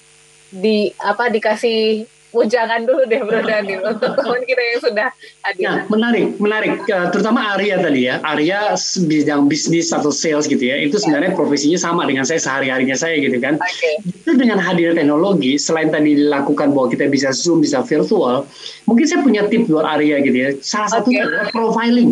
[0.48, 2.08] di apa dikasih
[2.50, 5.08] jangan dulu deh Bro Daniel untuk teman kita yang sudah
[5.46, 5.66] hadir.
[5.70, 6.74] Nah, menarik, menarik.
[6.90, 8.18] Terutama Arya tadi ya.
[8.26, 8.74] Arya
[9.06, 10.82] bidang bisnis atau sales gitu ya.
[10.82, 13.62] Itu sebenarnya profesinya sama dengan saya sehari-harinya saya gitu kan.
[13.62, 14.02] Okay.
[14.02, 18.50] Itu dengan hadir teknologi, selain tadi dilakukan bahwa kita bisa Zoom, bisa virtual,
[18.90, 20.50] mungkin saya punya tip buat Arya gitu ya.
[20.66, 21.30] Salah satunya okay.
[21.30, 22.10] adalah profiling.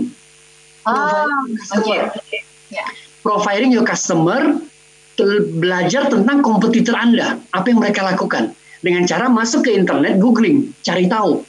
[0.86, 1.99] Profiling oh, okay.
[2.13, 2.41] okay.
[2.69, 2.89] Yeah.
[3.26, 4.61] Profiling your customer,
[5.57, 11.05] belajar tentang kompetitor Anda, apa yang mereka lakukan dengan cara masuk ke internet, googling, cari
[11.05, 11.45] tahu.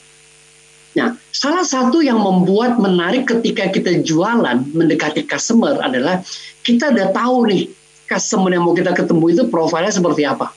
[0.93, 6.21] Nah, salah satu yang membuat menarik ketika kita jualan mendekati customer adalah
[6.61, 7.63] kita udah tahu nih
[8.05, 10.53] customer yang mau kita ketemu itu profilnya seperti apa.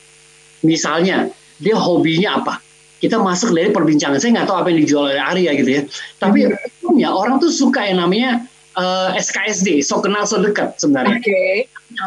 [0.61, 2.61] Misalnya, dia hobinya apa.
[3.01, 4.21] Kita masuk dari perbincangan.
[4.21, 5.83] Saya nggak tahu apa yang dijual oleh Arya gitu ya.
[6.21, 6.49] Tapi
[6.85, 8.45] umumnya orang tuh suka yang namanya
[8.77, 11.19] uh, eh, SKSD, so kenal so dekat sebenarnya.
[11.19, 11.27] Oke.
[11.27, 11.55] Okay.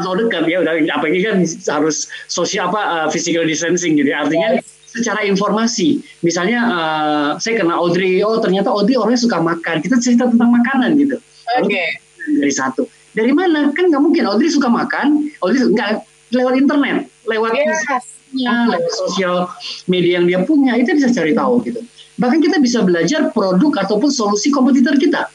[0.05, 1.41] So dekat ya udah apa ini kan
[1.74, 4.13] harus sosial apa uh, physical distancing gitu.
[4.13, 4.24] Ya.
[4.24, 4.65] Artinya yes.
[4.86, 9.82] secara informasi, misalnya uh, saya kenal Audrey, oh ternyata Audrey orangnya suka makan.
[9.82, 11.17] Kita cerita tentang makanan gitu.
[11.59, 11.67] Oke.
[11.67, 11.88] Okay.
[12.30, 12.86] Dari satu.
[13.17, 13.74] Dari mana?
[13.74, 17.82] Kan nggak mungkin Audrey suka makan, Audrey nggak lewat internet, lewat yes.
[18.30, 19.49] Ya, lewat sosial
[19.89, 21.82] media yang dia punya itu bisa cari tahu gitu.
[22.22, 25.34] Bahkan kita bisa belajar produk ataupun solusi kompetitor kita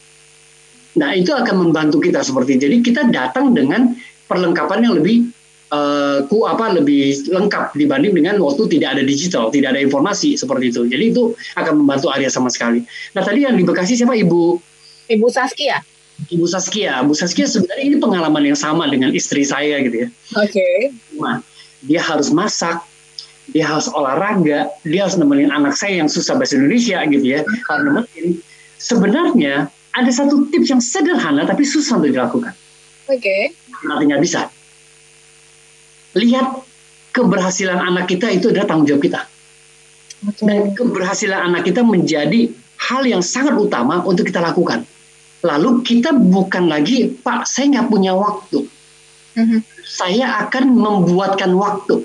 [1.01, 3.95] Nah itu akan membantu kita seperti jadi kita datang dengan
[4.31, 5.31] perlengkapan yang lebih
[5.75, 10.71] uh, ku apa lebih lengkap dibanding dengan waktu tidak ada digital, tidak ada informasi seperti
[10.71, 10.87] itu.
[10.87, 12.87] Jadi itu akan membantu Arya sama sekali.
[13.15, 14.43] Nah tadi yang di Bekasi siapa Ibu?
[15.11, 15.83] Ibu Saskia.
[16.31, 20.09] Ibu Saskia, Ibu Saskia sebenarnya ini pengalaman yang sama dengan istri saya gitu ya.
[20.39, 20.55] Oke.
[20.55, 20.77] Okay.
[21.19, 21.43] Nah,
[21.83, 22.87] dia harus masak,
[23.51, 27.43] dia harus olahraga, dia harus nemenin anak saya yang susah bahasa Indonesia gitu ya.
[27.67, 28.39] Karena mungkin
[28.85, 32.53] sebenarnya ada satu tips yang sederhana tapi susah untuk dilakukan.
[33.09, 33.21] Oke.
[33.21, 33.43] Okay.
[33.89, 34.53] Artinya bisa.
[36.15, 36.47] Lihat
[37.17, 39.21] keberhasilan anak kita itu adalah tanggung jawab kita.
[40.29, 40.45] Okay.
[40.45, 44.85] Dan keberhasilan anak kita menjadi hal yang sangat utama untuk kita lakukan.
[45.45, 48.65] Lalu kita bukan lagi, Pak, saya nggak punya waktu.
[49.37, 49.61] Mm-hmm.
[49.85, 52.01] Saya akan membuatkan waktu.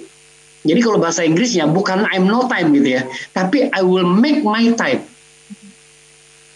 [0.68, 4.76] Jadi kalau bahasa Inggrisnya bukan I'm no time gitu ya, tapi I will make my
[4.76, 5.08] time.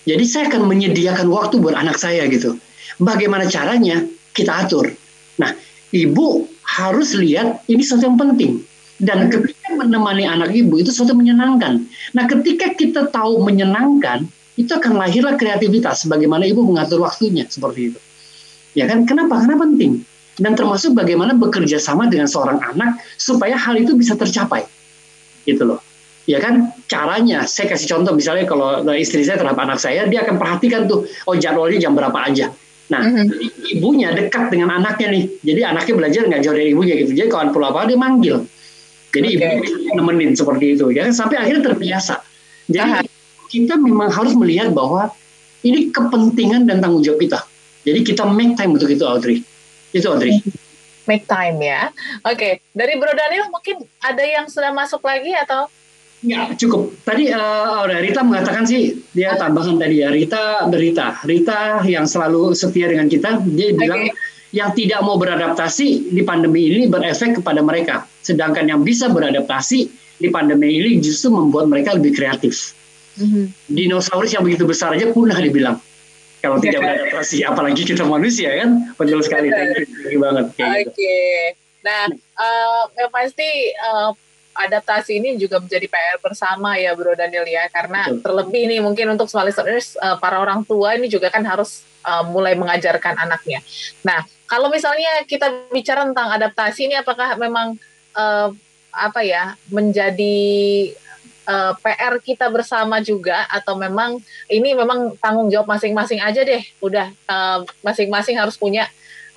[0.04, 2.60] Jadi saya akan menyediakan waktu buat anak saya gitu.
[3.00, 4.04] Bagaimana caranya?
[4.34, 4.92] Kita atur.
[5.40, 5.54] Nah,
[5.94, 8.64] ibu harus lihat ini sesuatu yang penting.
[9.00, 11.86] Dan ketika menemani anak ibu itu sesuatu menyenangkan.
[12.16, 14.28] Nah, ketika kita tahu menyenangkan,
[14.58, 16.08] itu akan lahirlah kreativitas.
[16.10, 18.00] Bagaimana ibu mengatur waktunya seperti itu.
[18.74, 19.06] Ya kan?
[19.06, 19.44] Kenapa?
[19.44, 20.02] Karena penting.
[20.34, 24.66] Dan termasuk bagaimana bekerja sama dengan seorang anak supaya hal itu bisa tercapai.
[25.46, 25.83] Gitu loh
[26.24, 30.40] ya kan caranya saya kasih contoh misalnya kalau istri saya terhadap anak saya dia akan
[30.40, 32.48] perhatikan tuh oh jadwalnya jam berapa aja
[32.88, 33.76] nah mm-hmm.
[33.80, 37.52] ibunya dekat dengan anaknya nih jadi anaknya belajar nggak jauh dari ibunya gitu jadi kalau
[37.52, 38.44] perlu apa dia manggil
[39.12, 39.52] jadi okay.
[39.60, 41.14] ibu nemenin seperti itu ya kan?
[41.16, 42.24] sampai akhirnya terbiasa
[42.72, 43.08] jadi Aha.
[43.52, 45.12] kita memang harus melihat bahwa
[45.64, 47.40] ini kepentingan dan tanggung jawab kita
[47.84, 49.44] jadi kita make time untuk itu Audrey
[49.92, 50.40] itu Audrey
[51.04, 51.92] make time ya
[52.24, 52.64] oke okay.
[52.72, 55.68] dari Bro Daniel mungkin ada yang sudah masuk lagi atau
[56.24, 56.96] Ya cukup.
[57.04, 62.88] Tadi uh, Rita mengatakan sih dia tambahan tadi ya Rita berita Rita yang selalu setia
[62.88, 64.08] dengan kita dia bilang
[64.56, 68.08] yang tidak mau beradaptasi di pandemi ini berefek kepada mereka.
[68.24, 69.80] Sedangkan yang bisa beradaptasi
[70.24, 72.72] di pandemi ini justru membuat mereka lebih kreatif.
[73.20, 73.46] Mm-hmm.
[73.68, 75.78] Dinosaurus yang begitu besar aja punah dibilang
[76.44, 78.92] kalau tidak beradaptasi, apalagi kita manusia kan.
[79.00, 79.48] Betul sekali.
[79.48, 80.46] Thank you, thank you banget.
[80.52, 80.92] Oke.
[80.92, 81.56] Okay.
[81.88, 84.12] Nah, uh, yang pasti uh,
[84.54, 88.22] adaptasi ini juga menjadi PR bersama ya Bro Daniel ya karena Betul.
[88.22, 92.22] terlebih nih mungkin untuk small listeners uh, para orang tua ini juga kan harus uh,
[92.26, 93.66] mulai mengajarkan anaknya.
[94.06, 97.74] Nah, kalau misalnya kita bicara tentang adaptasi ini apakah memang
[98.14, 98.54] uh,
[98.94, 100.38] apa ya menjadi
[101.50, 107.10] uh, PR kita bersama juga atau memang ini memang tanggung jawab masing-masing aja deh udah
[107.82, 108.86] masing-masing uh, harus punya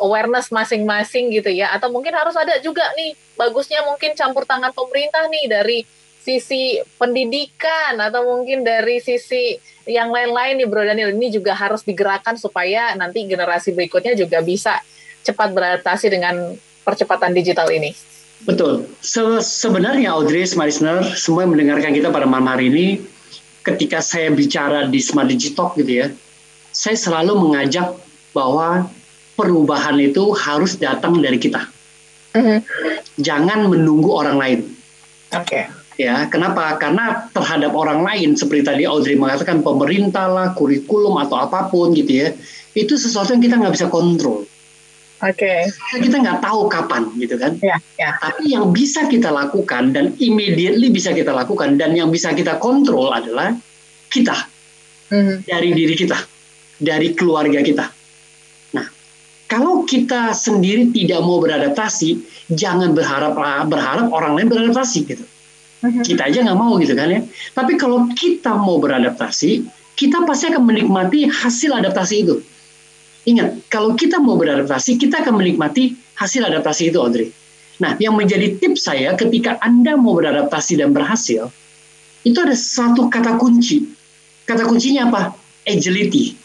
[0.01, 5.28] awareness masing-masing gitu ya atau mungkin harus ada juga nih bagusnya mungkin campur tangan pemerintah
[5.28, 5.78] nih dari
[6.26, 9.55] sisi pendidikan atau mungkin dari sisi
[9.86, 14.82] yang lain-lain nih Bro Daniel ini juga harus digerakkan supaya nanti generasi berikutnya juga bisa
[15.22, 17.94] cepat beradaptasi dengan percepatan digital ini.
[18.42, 18.90] Betul.
[18.99, 22.86] Se sebenarnya Audrey, Marisner, semua yang mendengarkan kita pada malam hari ini,
[23.62, 26.07] ketika saya bicara di Smart Digital gitu ya,
[26.74, 27.97] saya selalu mengajak
[28.36, 28.86] bahwa
[29.37, 31.68] perubahan itu harus datang dari kita.
[32.34, 32.59] Mm-hmm.
[33.20, 34.61] Jangan menunggu orang lain.
[35.37, 35.45] Oke.
[35.47, 35.64] Okay.
[35.97, 36.76] Ya, kenapa?
[36.76, 42.20] Karena terhadap orang lain seperti tadi Audrey mengatakan pemerintah lah, kurikulum atau apa pun gitu
[42.20, 42.28] ya,
[42.76, 44.45] itu sesuatu yang kita nggak bisa kontrol.
[45.24, 45.64] Oke.
[45.64, 45.97] Okay.
[45.97, 47.57] Kita nggak tahu kapan gitu kan.
[47.64, 48.12] Ya, ya.
[48.20, 53.09] Tapi yang bisa kita lakukan dan immediately bisa kita lakukan dan yang bisa kita kontrol
[53.16, 53.57] adalah
[54.12, 54.37] kita
[55.09, 55.49] mm-hmm.
[55.49, 56.18] dari diri kita,
[56.76, 57.95] dari keluarga kita.
[59.47, 62.18] Kalau kita sendiri tidak mau beradaptasi,
[62.51, 63.38] jangan berharap
[63.70, 65.24] berharap orang lain beradaptasi gitu.
[65.86, 66.03] Mm-hmm.
[66.03, 67.20] Kita aja nggak mau gitu kan ya.
[67.55, 69.62] Tapi kalau kita mau beradaptasi,
[69.94, 72.42] kita pasti akan menikmati hasil adaptasi itu
[73.26, 77.34] Ingat, kalau kita mau beradaptasi, kita akan menikmati hasil adaptasi itu, Audrey.
[77.82, 81.51] Nah, yang menjadi tips saya ketika Anda mau beradaptasi dan berhasil,
[82.22, 83.82] itu ada satu kata kunci.
[84.47, 85.34] Kata kuncinya apa?
[85.66, 86.38] Agility.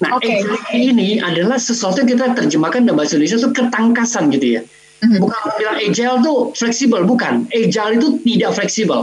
[0.00, 0.40] Nah, okay.
[0.40, 4.62] agility ini adalah sesuatu yang kita terjemahkan dalam bahasa Indonesia itu ketangkasan gitu ya.
[5.04, 5.20] Mm-hmm.
[5.20, 7.34] Bukan bilang agile itu fleksibel, bukan.
[7.52, 9.00] Agile itu tidak fleksibel.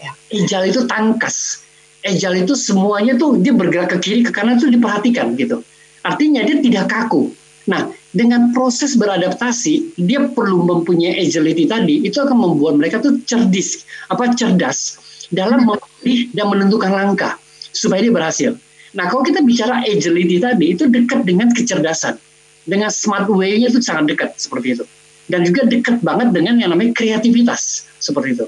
[0.00, 0.14] Yeah.
[0.32, 1.64] Agile itu tangkas.
[2.04, 5.64] Agile itu semuanya tuh dia bergerak ke kiri ke kanan itu diperhatikan gitu.
[6.04, 7.32] Artinya dia tidak kaku.
[7.66, 13.84] Nah, dengan proses beradaptasi, dia perlu mempunyai agility tadi, itu akan membuat mereka tuh cerdas,
[14.08, 15.02] apa cerdas
[15.34, 17.34] dalam memilih dan menentukan langkah
[17.74, 18.54] supaya dia berhasil.
[18.96, 22.16] Nah, kalau kita bicara agility tadi, itu dekat dengan kecerdasan.
[22.64, 24.84] Dengan smart way-nya itu sangat dekat seperti itu.
[25.28, 28.46] Dan juga dekat banget dengan yang namanya kreativitas seperti itu.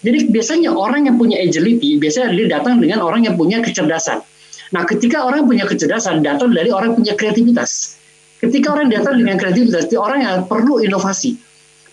[0.00, 4.24] Jadi biasanya orang yang punya agility, biasanya dia datang dengan orang yang punya kecerdasan.
[4.72, 8.00] Nah, ketika orang punya kecerdasan, datang dari orang punya kreativitas.
[8.40, 11.36] Ketika orang datang dengan kreativitas, orang yang perlu inovasi.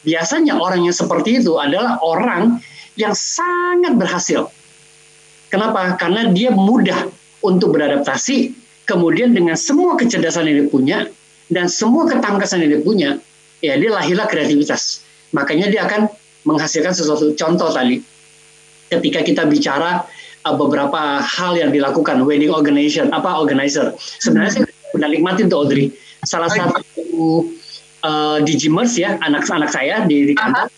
[0.08, 2.64] Biasanya orang yang seperti itu adalah orang
[2.96, 4.48] yang sangat berhasil.
[5.52, 6.00] Kenapa?
[6.00, 7.12] Karena dia mudah
[7.44, 8.54] untuk beradaptasi,
[8.88, 10.98] kemudian dengan semua kecerdasan yang dia punya,
[11.48, 13.10] dan semua ketangkasan yang dia punya,
[13.64, 15.06] ya dia lahirlah kreativitas.
[15.36, 16.08] Makanya dia akan
[16.48, 18.00] menghasilkan sesuatu contoh tadi.
[18.88, 20.08] Ketika kita bicara
[20.48, 23.92] uh, beberapa hal yang dilakukan wedding organization apa organizer.
[24.00, 24.66] Sebenarnya saya
[24.96, 25.92] udah nikmatin tuh Audrey.
[26.24, 27.52] Salah satu
[28.08, 30.72] uh, di Jimers ya anak-anak saya di, di kantor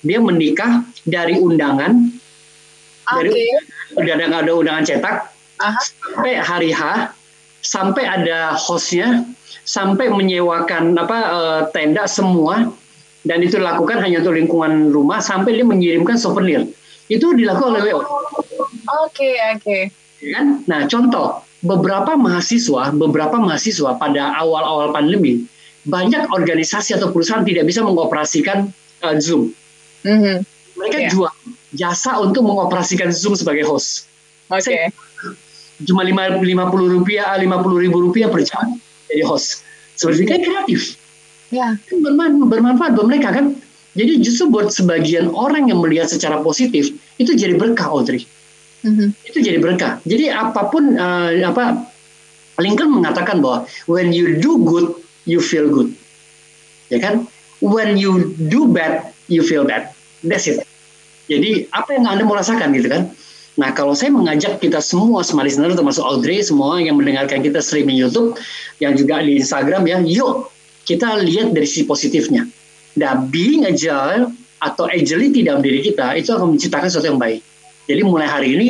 [0.00, 1.92] dia menikah dari undangan
[3.04, 3.16] okay.
[3.20, 3.32] dari
[4.00, 5.16] udah ada ada undangan cetak
[5.60, 5.80] Aha.
[5.80, 7.12] sampai hari H
[7.60, 9.28] sampai ada hostnya
[9.68, 12.72] sampai menyewakan apa uh, tenda semua
[13.28, 16.64] dan itu dilakukan hanya untuk lingkungan rumah sampai dia mengirimkan souvenir
[17.10, 18.00] itu dilakukan oleh WO.
[19.04, 19.78] Oke, oke.
[20.22, 20.62] Ya kan?
[20.70, 25.44] Nah, contoh beberapa mahasiswa, beberapa mahasiswa pada awal-awal pandemi
[25.84, 28.70] banyak organisasi atau perusahaan tidak bisa mengoperasikan
[29.02, 29.50] uh, Zoom.
[30.06, 30.36] Mm-hmm.
[30.78, 31.10] Mereka yeah.
[31.10, 31.34] jual
[31.74, 34.06] jasa untuk mengoperasikan Zoom sebagai host.
[34.48, 34.70] Oke.
[34.70, 34.84] Okay.
[35.86, 38.76] Cuma lima lima puluh rupiah, lima puluh ribu rupiah per jam
[39.08, 39.64] jadi host.
[39.96, 40.96] Seperti kan kreatif.
[41.50, 41.76] Ya.
[41.76, 41.98] Yeah.
[42.00, 43.58] Berman, bermanfaat buat mereka kan.
[43.98, 48.22] Jadi justru buat sebagian orang yang melihat secara positif itu jadi berkah, Audrey.
[48.86, 49.08] Mm-hmm.
[49.28, 49.98] Itu jadi berkah.
[50.06, 51.90] Jadi apa pun uh, apa
[52.62, 54.94] Lincoln mengatakan bahwa when you do good,
[55.26, 55.90] you feel good.
[56.88, 57.26] Ya kan?
[57.60, 59.92] When you do bad, you feel bad.
[60.22, 60.64] That's it.
[61.28, 63.10] Jadi apa yang Anda mau rasakan gitu kan?
[63.60, 68.00] Nah kalau saya mengajak kita semua smart listener termasuk Audrey semua yang mendengarkan kita streaming
[68.00, 68.40] YouTube
[68.80, 70.48] yang juga di Instagram ya, yuk
[70.88, 72.48] kita lihat dari sisi positifnya.
[72.96, 74.32] Nah being agile
[74.64, 77.44] atau agility dalam diri kita itu akan menciptakan sesuatu yang baik.
[77.84, 78.68] Jadi mulai hari ini,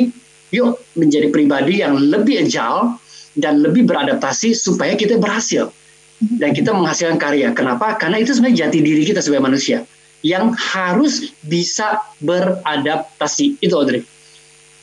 [0.51, 2.99] yuk menjadi pribadi yang lebih agile
[3.39, 5.71] dan lebih beradaptasi supaya kita berhasil
[6.19, 7.55] dan kita menghasilkan karya.
[7.55, 7.95] Kenapa?
[7.95, 9.87] Karena itu sebenarnya jati diri kita sebagai manusia
[10.19, 13.55] yang harus bisa beradaptasi.
[13.63, 14.03] Itu Audrey.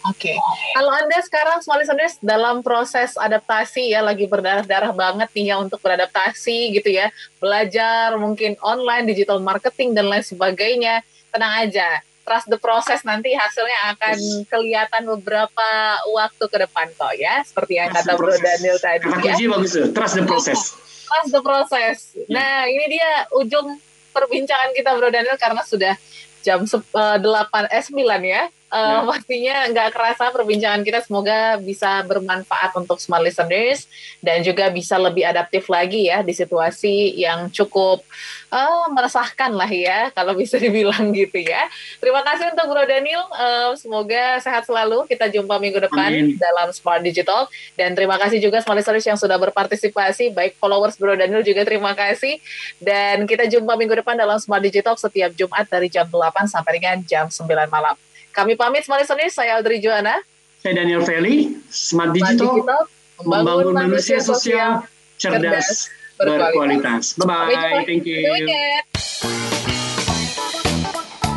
[0.09, 0.37] Oke, okay.
[0.73, 5.85] kalau Anda sekarang small listeners dalam proses adaptasi ya lagi berdarah-darah banget nih ya untuk
[5.85, 12.61] beradaptasi gitu ya, belajar mungkin online, digital marketing dan lain sebagainya, tenang aja trust the
[12.61, 15.69] process nanti hasilnya akan kelihatan beberapa
[16.13, 17.41] waktu ke depan kok ya.
[17.41, 19.49] Seperti yang kata Bro Daniel tadi kata ya.
[19.57, 19.89] bagus tuh.
[19.97, 20.61] Trust the process.
[21.09, 22.13] Trust the process.
[22.29, 23.81] Nah ini dia ujung
[24.13, 25.97] perbincangan kita Bro Daniel karena sudah
[26.45, 27.97] jam uh, 8 eh 9
[28.29, 29.09] ya Uh, ya.
[29.09, 33.89] Pastinya nggak kerasa perbincangan kita semoga bisa bermanfaat untuk smart listeners
[34.21, 38.05] dan juga bisa lebih adaptif lagi ya di situasi yang cukup
[38.53, 41.65] uh, meresahkan lah ya kalau bisa dibilang gitu ya.
[41.97, 43.25] Terima kasih untuk Bro Daniel.
[43.33, 45.09] Uh, semoga sehat selalu.
[45.09, 46.37] Kita jumpa minggu depan Amin.
[46.37, 51.17] dalam Smart Digital dan terima kasih juga smart listeners yang sudah berpartisipasi baik followers Bro
[51.17, 52.37] Daniel juga terima kasih
[52.85, 57.01] dan kita jumpa minggu depan dalam Smart Digital setiap Jumat dari jam 8 sampai dengan
[57.09, 57.97] jam 9 malam.
[58.39, 60.15] Kami pamit Smart Listeners, saya Audrey Joana.
[60.63, 62.83] Saya Daniel Feli, Smart Digital, Digital
[63.27, 64.87] membangun, manusia sosial,
[65.19, 67.19] cerdas, berkualitas.
[67.19, 68.31] Bye-bye, thank you.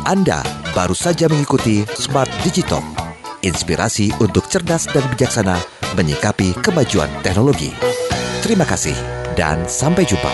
[0.06, 0.46] Anda
[0.78, 2.86] baru saja mengikuti Smart Digital,
[3.42, 5.58] inspirasi untuk cerdas dan bijaksana
[5.98, 7.74] menyikapi kemajuan teknologi.
[8.46, 8.94] Terima kasih
[9.34, 10.30] dan sampai jumpa.